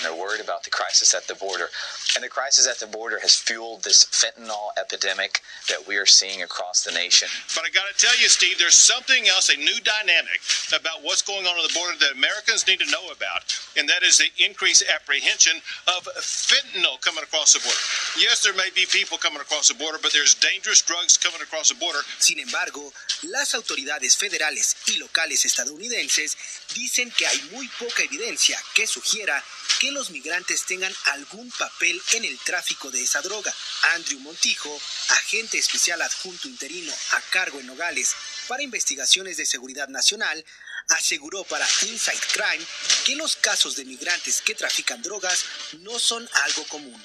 They're 0.00 0.14
worried 0.14 0.40
about 0.40 0.64
the 0.64 0.70
crisis 0.70 1.12
at 1.12 1.26
the 1.28 1.34
border. 1.34 1.68
And 2.16 2.24
the 2.24 2.30
crisis 2.30 2.66
at 2.66 2.80
the 2.80 2.86
border 2.86 3.20
has 3.20 3.36
fueled 3.36 3.84
this 3.84 4.06
fentanyl 4.06 4.72
epidemic 4.80 5.42
that 5.68 5.86
we 5.86 5.98
are 5.98 6.06
seeing 6.06 6.42
across 6.42 6.82
the 6.82 6.92
nation. 6.92 7.28
But 7.54 7.68
I 7.68 7.68
got 7.68 7.84
to 7.92 7.94
tell 7.94 8.16
you, 8.18 8.28
Steve, 8.28 8.58
there's 8.58 8.74
something 8.74 9.28
else, 9.28 9.50
a 9.50 9.56
new 9.56 9.78
dynamic 9.84 10.40
about 10.72 11.04
what's 11.04 11.20
going 11.20 11.44
on 11.44 11.60
at 11.60 11.68
the 11.68 11.76
border 11.76 11.98
that 12.00 12.16
Americans 12.16 12.66
need 12.66 12.80
to 12.80 12.90
know 12.90 13.12
about. 13.12 13.44
And 13.76 13.86
that 13.90 14.02
is 14.02 14.16
the 14.16 14.32
increased 14.42 14.82
apprehension 14.88 15.60
of 15.92 16.08
fentanyl 16.24 16.96
coming 17.04 17.22
across 17.22 17.52
the 17.52 17.60
border. 17.60 17.84
Yes, 18.16 18.40
there 18.42 18.56
may 18.56 18.72
be 18.74 18.88
people 18.88 19.18
coming 19.18 19.44
across 19.44 19.68
the 19.68 19.76
border, 19.76 19.98
but 20.00 20.16
there's 20.16 20.34
dangerous 20.40 20.80
drugs 20.80 21.20
coming 21.20 21.42
across 21.44 21.68
the 21.68 21.76
border. 21.76 22.00
Sin 22.18 22.40
embargo, 22.40 22.90
las 23.28 23.52
autoridades 23.52 24.16
federales 24.16 24.69
y 24.86 24.96
locales 24.96 25.44
estadounidenses 25.44 26.36
dicen 26.74 27.10
que 27.10 27.26
hay 27.26 27.40
muy 27.52 27.68
poca 27.68 28.02
evidencia 28.02 28.62
que 28.74 28.86
sugiera 28.86 29.44
que 29.80 29.92
los 29.92 30.10
migrantes 30.10 30.64
tengan 30.64 30.94
algún 31.06 31.50
papel 31.52 32.00
en 32.12 32.24
el 32.24 32.38
tráfico 32.38 32.90
de 32.90 33.02
esa 33.02 33.22
droga. 33.22 33.54
Andrew 33.94 34.20
Montijo, 34.20 34.80
agente 35.08 35.58
especial 35.58 36.02
adjunto 36.02 36.48
interino 36.48 36.92
a 37.12 37.20
cargo 37.30 37.60
en 37.60 37.66
Nogales 37.66 38.14
para 38.46 38.62
investigaciones 38.62 39.36
de 39.36 39.46
seguridad 39.46 39.88
nacional, 39.88 40.44
aseguró 40.88 41.44
para 41.44 41.66
Inside 41.82 42.20
Crime 42.32 42.66
que 43.04 43.16
los 43.16 43.36
casos 43.36 43.76
de 43.76 43.84
migrantes 43.84 44.40
que 44.42 44.54
trafican 44.54 45.02
drogas 45.02 45.44
no 45.80 45.98
son 45.98 46.28
algo 46.44 46.64
común. 46.68 47.02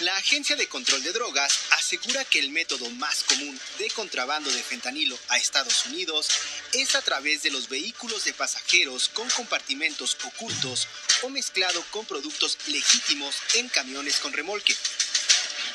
La 0.00 0.16
Agencia 0.16 0.56
de 0.56 0.66
Control 0.66 1.02
de 1.02 1.12
Drogas 1.12 1.52
asegura 1.72 2.24
que 2.24 2.38
el 2.38 2.48
método 2.48 2.88
más 2.92 3.22
común 3.24 3.60
de 3.78 3.90
contrabando 3.90 4.50
de 4.50 4.62
fentanilo 4.62 5.18
a 5.28 5.36
Estados 5.36 5.84
Unidos 5.84 6.26
es 6.72 6.94
a 6.94 7.02
través 7.02 7.42
de 7.42 7.50
los 7.50 7.68
vehículos 7.68 8.24
de 8.24 8.32
pasajeros 8.32 9.10
con 9.10 9.28
compartimentos 9.28 10.16
ocultos 10.24 10.88
o 11.20 11.28
mezclado 11.28 11.84
con 11.90 12.06
productos 12.06 12.56
legítimos 12.68 13.36
en 13.56 13.68
camiones 13.68 14.16
con 14.20 14.32
remolque. 14.32 14.74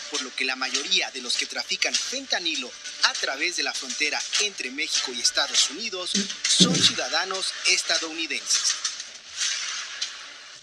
Por 0.09 0.23
lo 0.23 0.35
que 0.35 0.43
la 0.45 0.55
mayoría 0.55 1.11
de 1.11 1.21
los 1.21 1.37
que 1.37 1.45
trafican 1.45 1.93
fentanilo 1.93 2.71
a 3.03 3.13
través 3.13 3.57
de 3.57 3.63
la 3.63 3.75
frontera 3.75 4.19
entre 4.39 4.71
México 4.71 5.13
y 5.13 5.21
Estados 5.21 5.69
Unidos 5.69 6.13
son 6.47 6.75
ciudadanos 6.75 7.53
estadounidenses. 7.67 8.73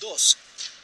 2. 0.01 0.37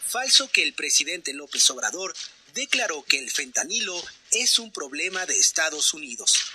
Falso 0.07 0.49
que 0.49 0.63
el 0.63 0.75
presidente 0.75 1.35
López 1.35 1.69
Obrador 1.71 2.15
declaró 2.59 3.05
que 3.05 3.19
el 3.19 3.31
fentanilo 3.31 4.03
es 4.33 4.59
un 4.59 4.73
problema 4.73 5.25
de 5.27 5.39
Estados 5.39 5.95
Unidos. 5.95 6.51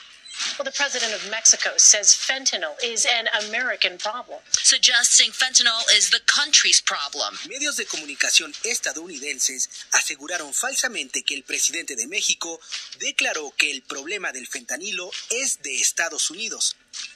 Well, 0.57 0.65
the 0.65 0.71
president 0.71 1.13
of 1.13 1.29
Mexico 1.29 1.69
says 1.77 2.07
fentanyl 2.13 2.75
is 2.83 3.05
an 3.05 3.27
American 3.45 3.97
problem. 3.97 4.39
Suggesting 4.51 5.31
fentanyl 5.31 5.79
is 5.95 6.09
the 6.09 6.19
country's 6.25 6.81
problem. 6.81 7.37
Medios 7.47 7.77
de 7.77 7.85
comunicación 7.85 8.51
estadounidenses 8.63 9.69
aseguraron 9.91 10.53
falsamente 10.53 11.23
que 11.23 11.35
el 11.35 11.43
presidente 11.43 11.95
de 11.95 12.07
México 12.07 12.59
declaró 12.99 13.53
que 13.55 13.71
el 13.71 13.83
problema 13.83 14.31
del 14.31 14.47
fentanilo 14.47 15.11
es 15.29 15.61
de 15.61 15.79
Estados 15.79 16.31
Unidos. 16.31 16.75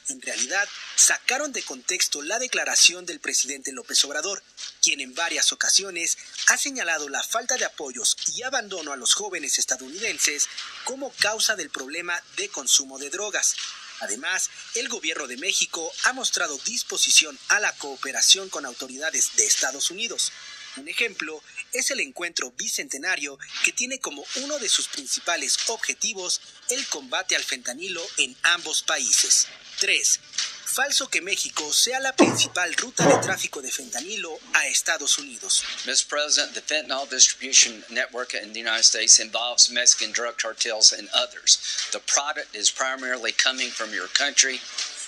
En 0.10 0.22
realidad, 0.22 0.68
sacaron 0.96 1.52
de 1.52 1.64
contexto 1.64 2.22
la 2.22 2.40
declaración 2.40 3.06
del 3.06 3.20
presidente 3.20 3.72
López 3.72 4.04
Obrador, 4.06 4.42
quien 4.82 5.02
en 5.02 5.14
varias 5.14 5.52
ocasiones 5.52 6.18
ha 6.48 6.58
señalado 6.58 7.10
la 7.10 7.24
falta 7.24 7.58
de 7.58 7.66
apoyos 7.66 8.16
y 8.34 8.44
abandono 8.44 8.94
a 8.94 8.98
los 8.98 9.14
jóvenes 9.14 9.60
estadounidenses 9.60 10.48
como 10.86 11.12
causa 11.12 11.56
del 11.56 11.70
problema 11.70 12.22
de 12.38 12.50
consumo 12.50 12.98
de 12.98 13.10
drogas. 13.10 13.56
Además, 14.00 14.50
el 14.76 14.90
gobierno 14.90 15.28
de 15.28 15.38
México 15.38 15.92
ha 16.04 16.14
mostrado 16.14 16.58
disposición 16.60 17.38
a 17.50 17.60
la 17.60 17.74
cooperación 17.74 18.50
con 18.50 18.66
autoridades 18.66 19.36
de 19.36 19.46
Estados 19.46 19.90
Unidos. 19.90 20.32
Un 20.78 20.88
ejemplo 20.88 21.42
es 21.74 21.92
el 21.92 22.00
encuentro 22.00 22.52
bicentenario 22.52 23.38
que 23.64 23.72
tiene 23.72 24.00
como 24.00 24.24
uno 24.44 24.60
de 24.60 24.70
sus 24.70 24.88
principales 24.88 25.58
objetivos 25.68 26.42
el 26.70 26.86
combate 26.88 27.36
al 27.36 27.44
fentanilo 27.44 28.02
en 28.18 28.36
ambos 28.44 28.84
países. 28.84 29.48
3. 29.80 30.20
falso 30.78 31.10
que 31.10 31.22
México 31.22 31.74
sea 31.74 32.00
la 32.00 32.16
principal 32.16 32.72
ruta 32.76 33.04
de 33.08 33.18
tráfico 33.18 33.62
de 33.62 33.72
fentanilo 33.72 34.38
a 34.54 34.68
Estados 34.68 35.18
Unidos. 35.18 35.64
Mr. 35.86 36.08
President, 36.08 36.54
the 36.54 36.62
fentanyl 36.62 37.10
distribution 37.10 37.84
network 37.90 38.36
in 38.36 38.54
the 38.54 38.60
United 38.60 38.84
States 38.84 39.20
involves 39.20 39.72
Mexican 39.72 40.12
drug 40.12 40.38
cartels 40.38 40.92
and 40.92 41.10
others. 41.16 41.58
The 41.92 42.00
product 42.00 42.56
is 42.56 42.70
primarily 42.70 43.32
coming 43.32 43.72
from 43.72 43.92
your 43.92 44.08
country. 44.08 44.60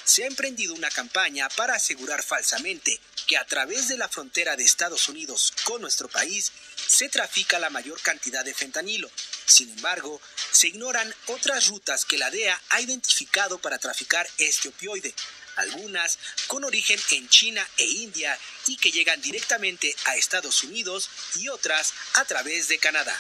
Se 0.09 0.23
ha 0.23 0.25
emprendido 0.25 0.73
una 0.73 0.89
campaña 0.89 1.47
para 1.49 1.75
asegurar 1.75 2.23
falsamente 2.23 2.99
que 3.27 3.37
a 3.37 3.45
través 3.45 3.89
de 3.89 3.95
la 3.95 4.09
frontera 4.09 4.55
de 4.55 4.63
Estados 4.63 5.07
Unidos 5.07 5.53
con 5.65 5.83
nuestro 5.83 6.09
país 6.09 6.51
se 6.87 7.09
trafica 7.09 7.59
la 7.59 7.69
mayor 7.69 8.01
cantidad 8.01 8.43
de 8.43 8.55
fentanilo. 8.55 9.07
Sin 9.45 9.69
embargo, 9.69 10.19
se 10.51 10.69
ignoran 10.69 11.13
otras 11.27 11.67
rutas 11.67 12.05
que 12.05 12.17
la 12.17 12.31
DEA 12.31 12.59
ha 12.69 12.81
identificado 12.81 13.59
para 13.59 13.77
traficar 13.77 14.27
este 14.39 14.69
opioide, 14.69 15.13
algunas 15.57 16.17
con 16.47 16.63
origen 16.63 16.99
en 17.11 17.29
China 17.29 17.69
e 17.77 17.85
India 17.85 18.35
y 18.65 18.77
que 18.77 18.91
llegan 18.91 19.21
directamente 19.21 19.95
a 20.05 20.15
Estados 20.15 20.63
Unidos 20.63 21.07
y 21.35 21.49
otras 21.49 21.93
a 22.15 22.25
través 22.25 22.67
de 22.67 22.79
Canadá. 22.79 23.15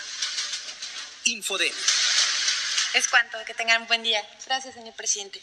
Infodem. 1.25 1.71
Es 2.95 3.07
cuanto, 3.07 3.37
que 3.45 3.53
tengan 3.53 3.83
un 3.83 3.87
buen 3.87 4.01
día. 4.01 4.27
Gracias, 4.47 4.73
señor 4.73 4.95
presidente. 4.95 5.39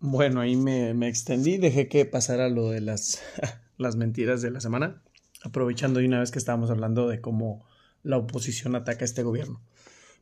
Bueno, 0.00 0.40
ahí 0.40 0.56
me, 0.56 0.94
me 0.94 1.08
extendí, 1.08 1.58
dejé 1.58 1.88
que 1.88 2.06
pasara 2.06 2.48
lo 2.48 2.70
de 2.70 2.80
las, 2.80 3.20
las 3.76 3.96
mentiras 3.96 4.40
de 4.40 4.50
la 4.50 4.60
semana, 4.60 5.02
aprovechando 5.42 6.00
de 6.00 6.06
una 6.06 6.20
vez 6.20 6.30
que 6.30 6.38
estábamos 6.38 6.70
hablando 6.70 7.06
de 7.06 7.20
cómo 7.20 7.66
la 8.02 8.16
oposición 8.16 8.74
ataca 8.76 9.04
a 9.04 9.04
este 9.04 9.22
gobierno. 9.22 9.60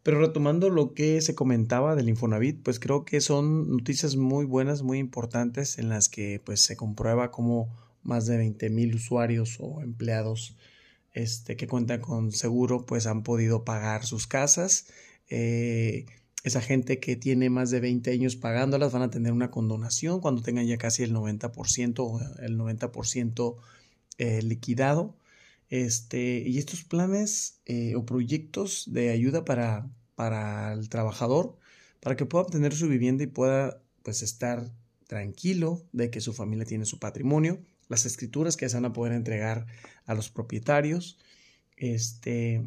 Pero 0.02 0.20
retomando 0.20 0.68
lo 0.68 0.94
que 0.94 1.20
se 1.20 1.36
comentaba 1.36 1.94
del 1.94 2.08
Infonavit, 2.08 2.62
pues 2.62 2.80
creo 2.80 3.04
que 3.04 3.20
son 3.20 3.70
noticias 3.70 4.16
muy 4.16 4.44
buenas, 4.46 4.82
muy 4.82 4.98
importantes, 4.98 5.78
en 5.78 5.88
las 5.88 6.08
que 6.08 6.40
pues 6.44 6.60
se 6.60 6.76
comprueba 6.76 7.30
cómo 7.30 7.68
más 8.02 8.26
de 8.26 8.36
20 8.36 8.70
mil 8.70 8.94
usuarios 8.96 9.58
o 9.60 9.80
empleados 9.80 10.56
este, 11.12 11.56
que 11.56 11.66
cuentan 11.68 12.00
con 12.00 12.32
seguro 12.32 12.86
pues 12.86 13.06
han 13.06 13.22
podido 13.22 13.64
pagar 13.64 14.04
sus 14.06 14.26
casas. 14.26 14.86
Eh, 15.28 16.06
esa 16.44 16.60
gente 16.60 17.00
que 17.00 17.16
tiene 17.16 17.50
más 17.50 17.70
de 17.70 17.80
20 17.80 18.10
años 18.10 18.36
pagándolas 18.36 18.92
van 18.92 19.02
a 19.02 19.10
tener 19.10 19.32
una 19.32 19.50
condonación 19.50 20.20
cuando 20.20 20.42
tengan 20.42 20.66
ya 20.66 20.78
casi 20.78 21.02
el 21.02 21.12
90% 21.12 21.98
o 21.98 22.20
el 22.40 22.58
90% 22.58 23.56
eh, 24.18 24.42
liquidado. 24.42 25.16
Este, 25.70 26.42
y 26.46 26.58
estos 26.58 26.84
planes 26.84 27.60
eh, 27.66 27.94
o 27.94 28.06
proyectos 28.06 28.84
de 28.86 29.10
ayuda 29.10 29.44
para, 29.44 29.90
para 30.14 30.72
el 30.72 30.88
trabajador, 30.88 31.58
para 32.00 32.16
que 32.16 32.24
pueda 32.24 32.44
obtener 32.44 32.74
su 32.74 32.88
vivienda 32.88 33.24
y 33.24 33.26
pueda 33.26 33.82
pues 34.02 34.22
estar 34.22 34.70
tranquilo 35.06 35.82
de 35.92 36.10
que 36.10 36.20
su 36.20 36.32
familia 36.32 36.64
tiene 36.64 36.86
su 36.86 36.98
patrimonio, 36.98 37.60
las 37.88 38.06
escrituras 38.06 38.56
que 38.56 38.68
se 38.68 38.76
van 38.76 38.84
a 38.84 38.92
poder 38.92 39.12
entregar 39.12 39.66
a 40.06 40.14
los 40.14 40.30
propietarios, 40.30 41.18
este, 41.76 42.66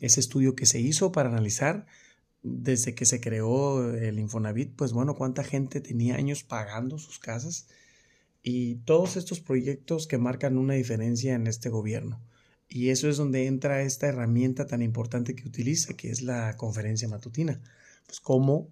ese 0.00 0.20
estudio 0.20 0.54
que 0.56 0.66
se 0.66 0.80
hizo 0.80 1.12
para 1.12 1.28
analizar 1.28 1.86
desde 2.48 2.94
que 2.94 3.06
se 3.06 3.20
creó 3.20 3.92
el 3.94 4.18
Infonavit, 4.18 4.74
pues 4.74 4.92
bueno, 4.92 5.14
cuánta 5.14 5.44
gente 5.44 5.80
tenía 5.80 6.16
años 6.16 6.42
pagando 6.42 6.98
sus 6.98 7.18
casas 7.18 7.68
y 8.42 8.76
todos 8.76 9.16
estos 9.16 9.40
proyectos 9.40 10.06
que 10.06 10.18
marcan 10.18 10.58
una 10.58 10.74
diferencia 10.74 11.34
en 11.34 11.46
este 11.46 11.68
gobierno. 11.68 12.20
Y 12.68 12.90
eso 12.90 13.08
es 13.08 13.16
donde 13.16 13.46
entra 13.46 13.82
esta 13.82 14.08
herramienta 14.08 14.66
tan 14.66 14.82
importante 14.82 15.34
que 15.34 15.48
utiliza, 15.48 15.94
que 15.94 16.10
es 16.10 16.22
la 16.22 16.56
conferencia 16.56 17.08
matutina. 17.08 17.60
Pues 18.06 18.20
cómo 18.20 18.68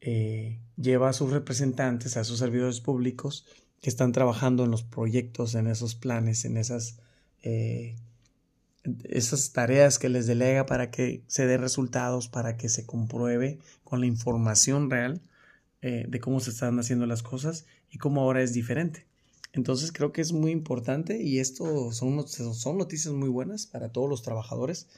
eh, 0.00 0.58
lleva 0.76 1.08
a 1.08 1.12
sus 1.12 1.30
representantes, 1.30 2.16
a 2.16 2.24
sus 2.24 2.38
servidores 2.38 2.80
públicos 2.80 3.46
que 3.80 3.90
están 3.90 4.12
trabajando 4.12 4.64
en 4.64 4.70
los 4.70 4.82
proyectos, 4.82 5.54
en 5.54 5.66
esos 5.66 5.94
planes, 5.94 6.44
en 6.44 6.56
esas 6.56 6.98
eh, 7.42 7.96
esas 9.04 9.52
tareas 9.52 9.98
que 9.98 10.08
les 10.08 10.26
delega 10.26 10.66
para 10.66 10.90
que 10.90 11.22
se 11.26 11.46
dé 11.46 11.56
resultados, 11.56 12.28
para 12.28 12.56
que 12.56 12.68
se 12.68 12.86
compruebe 12.86 13.58
con 13.84 14.00
la 14.00 14.06
información 14.06 14.90
real 14.90 15.20
eh, 15.82 16.06
de 16.08 16.20
cómo 16.20 16.40
se 16.40 16.50
están 16.50 16.78
haciendo 16.78 17.06
las 17.06 17.22
cosas 17.22 17.66
y 17.90 17.98
cómo 17.98 18.22
ahora 18.22 18.42
es 18.42 18.52
diferente. 18.52 19.06
Entonces 19.52 19.92
creo 19.92 20.12
que 20.12 20.20
es 20.20 20.32
muy 20.32 20.50
importante 20.50 21.22
y 21.22 21.38
esto 21.38 21.92
son, 21.92 22.16
noticias 22.16 23.14
muy 23.14 23.28
buenas 23.28 23.66
para 23.66 23.90
todos 23.90 24.08
los 24.08 24.22
trabajadores 24.22 24.88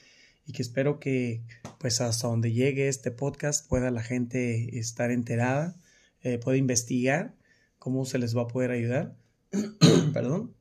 y 0.47 0.53
que 0.53 0.62
espero 0.62 0.99
que 0.99 1.43
pues 1.78 2.01
hasta 2.01 2.28
donde 2.28 2.53
llegue 2.53 2.89
este 2.89 3.11
podcast 3.11 3.68
pueda 3.68 3.91
la 3.91 4.03
gente 4.03 4.78
estar 4.78 5.11
enterada, 5.11 5.76
eh, 6.22 6.39
pueda 6.39 6.57
investigar 6.57 7.34
cómo 7.78 8.05
se 8.05 8.18
les 8.18 8.36
va 8.36 8.43
a 8.43 8.49
poder 8.49 8.70
ayudar. 8.72 9.14
Perdón 10.12 10.58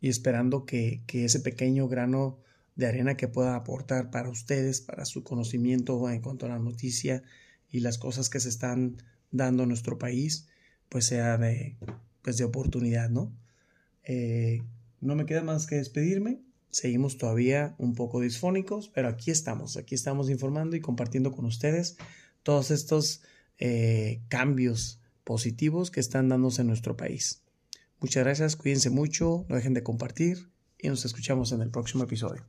y 0.00 0.08
esperando 0.08 0.64
que, 0.64 1.02
ese 1.12 1.40
pequeño 1.40 1.88
grano 1.88 2.38
de 2.76 2.86
arena 2.86 3.16
que 3.16 3.28
pueda 3.28 3.56
aportar 3.56 4.10
para 4.10 4.28
ustedes, 4.28 4.80
para 4.80 5.04
su 5.04 5.24
conocimiento 5.24 6.08
en 6.10 6.20
cuanto 6.20 6.46
a 6.46 6.50
la 6.50 6.58
noticia 6.58 7.22
y 7.70 7.80
las 7.80 7.98
cosas 7.98 8.30
que 8.30 8.40
se 8.40 8.48
están 8.48 9.02
dando 9.30 9.64
en 9.64 9.70
nuestro 9.70 9.98
país, 9.98 10.46
pues 10.88 11.06
sea 11.06 11.36
de, 11.38 11.76
pues 12.22 12.36
de 12.38 12.44
oportunidad, 12.44 13.10
¿no? 13.10 13.32
Eh, 14.04 14.62
no 15.00 15.16
me 15.16 15.26
queda 15.26 15.42
más 15.42 15.66
que 15.66 15.76
despedirme. 15.76 16.40
Seguimos 16.70 17.18
todavía 17.18 17.74
un 17.78 17.94
poco 17.94 18.20
disfónicos, 18.20 18.88
pero 18.88 19.08
aquí 19.08 19.30
estamos, 19.30 19.76
aquí 19.76 19.94
estamos 19.94 20.30
informando 20.30 20.76
y 20.76 20.80
compartiendo 20.80 21.32
con 21.32 21.46
ustedes 21.46 21.96
todos 22.42 22.70
estos 22.70 23.22
eh, 23.58 24.20
cambios 24.28 25.00
positivos 25.24 25.90
que 25.90 26.00
están 26.00 26.28
dándose 26.28 26.62
en 26.62 26.68
nuestro 26.68 26.96
país. 26.96 27.42
Muchas 28.00 28.22
gracias, 28.22 28.54
cuídense 28.54 28.90
mucho, 28.90 29.44
no 29.48 29.56
dejen 29.56 29.74
de 29.74 29.82
compartir 29.82 30.50
y 30.78 30.88
nos 30.88 31.04
escuchamos 31.04 31.50
en 31.50 31.62
el 31.62 31.70
próximo 31.70 32.04
episodio. 32.04 32.46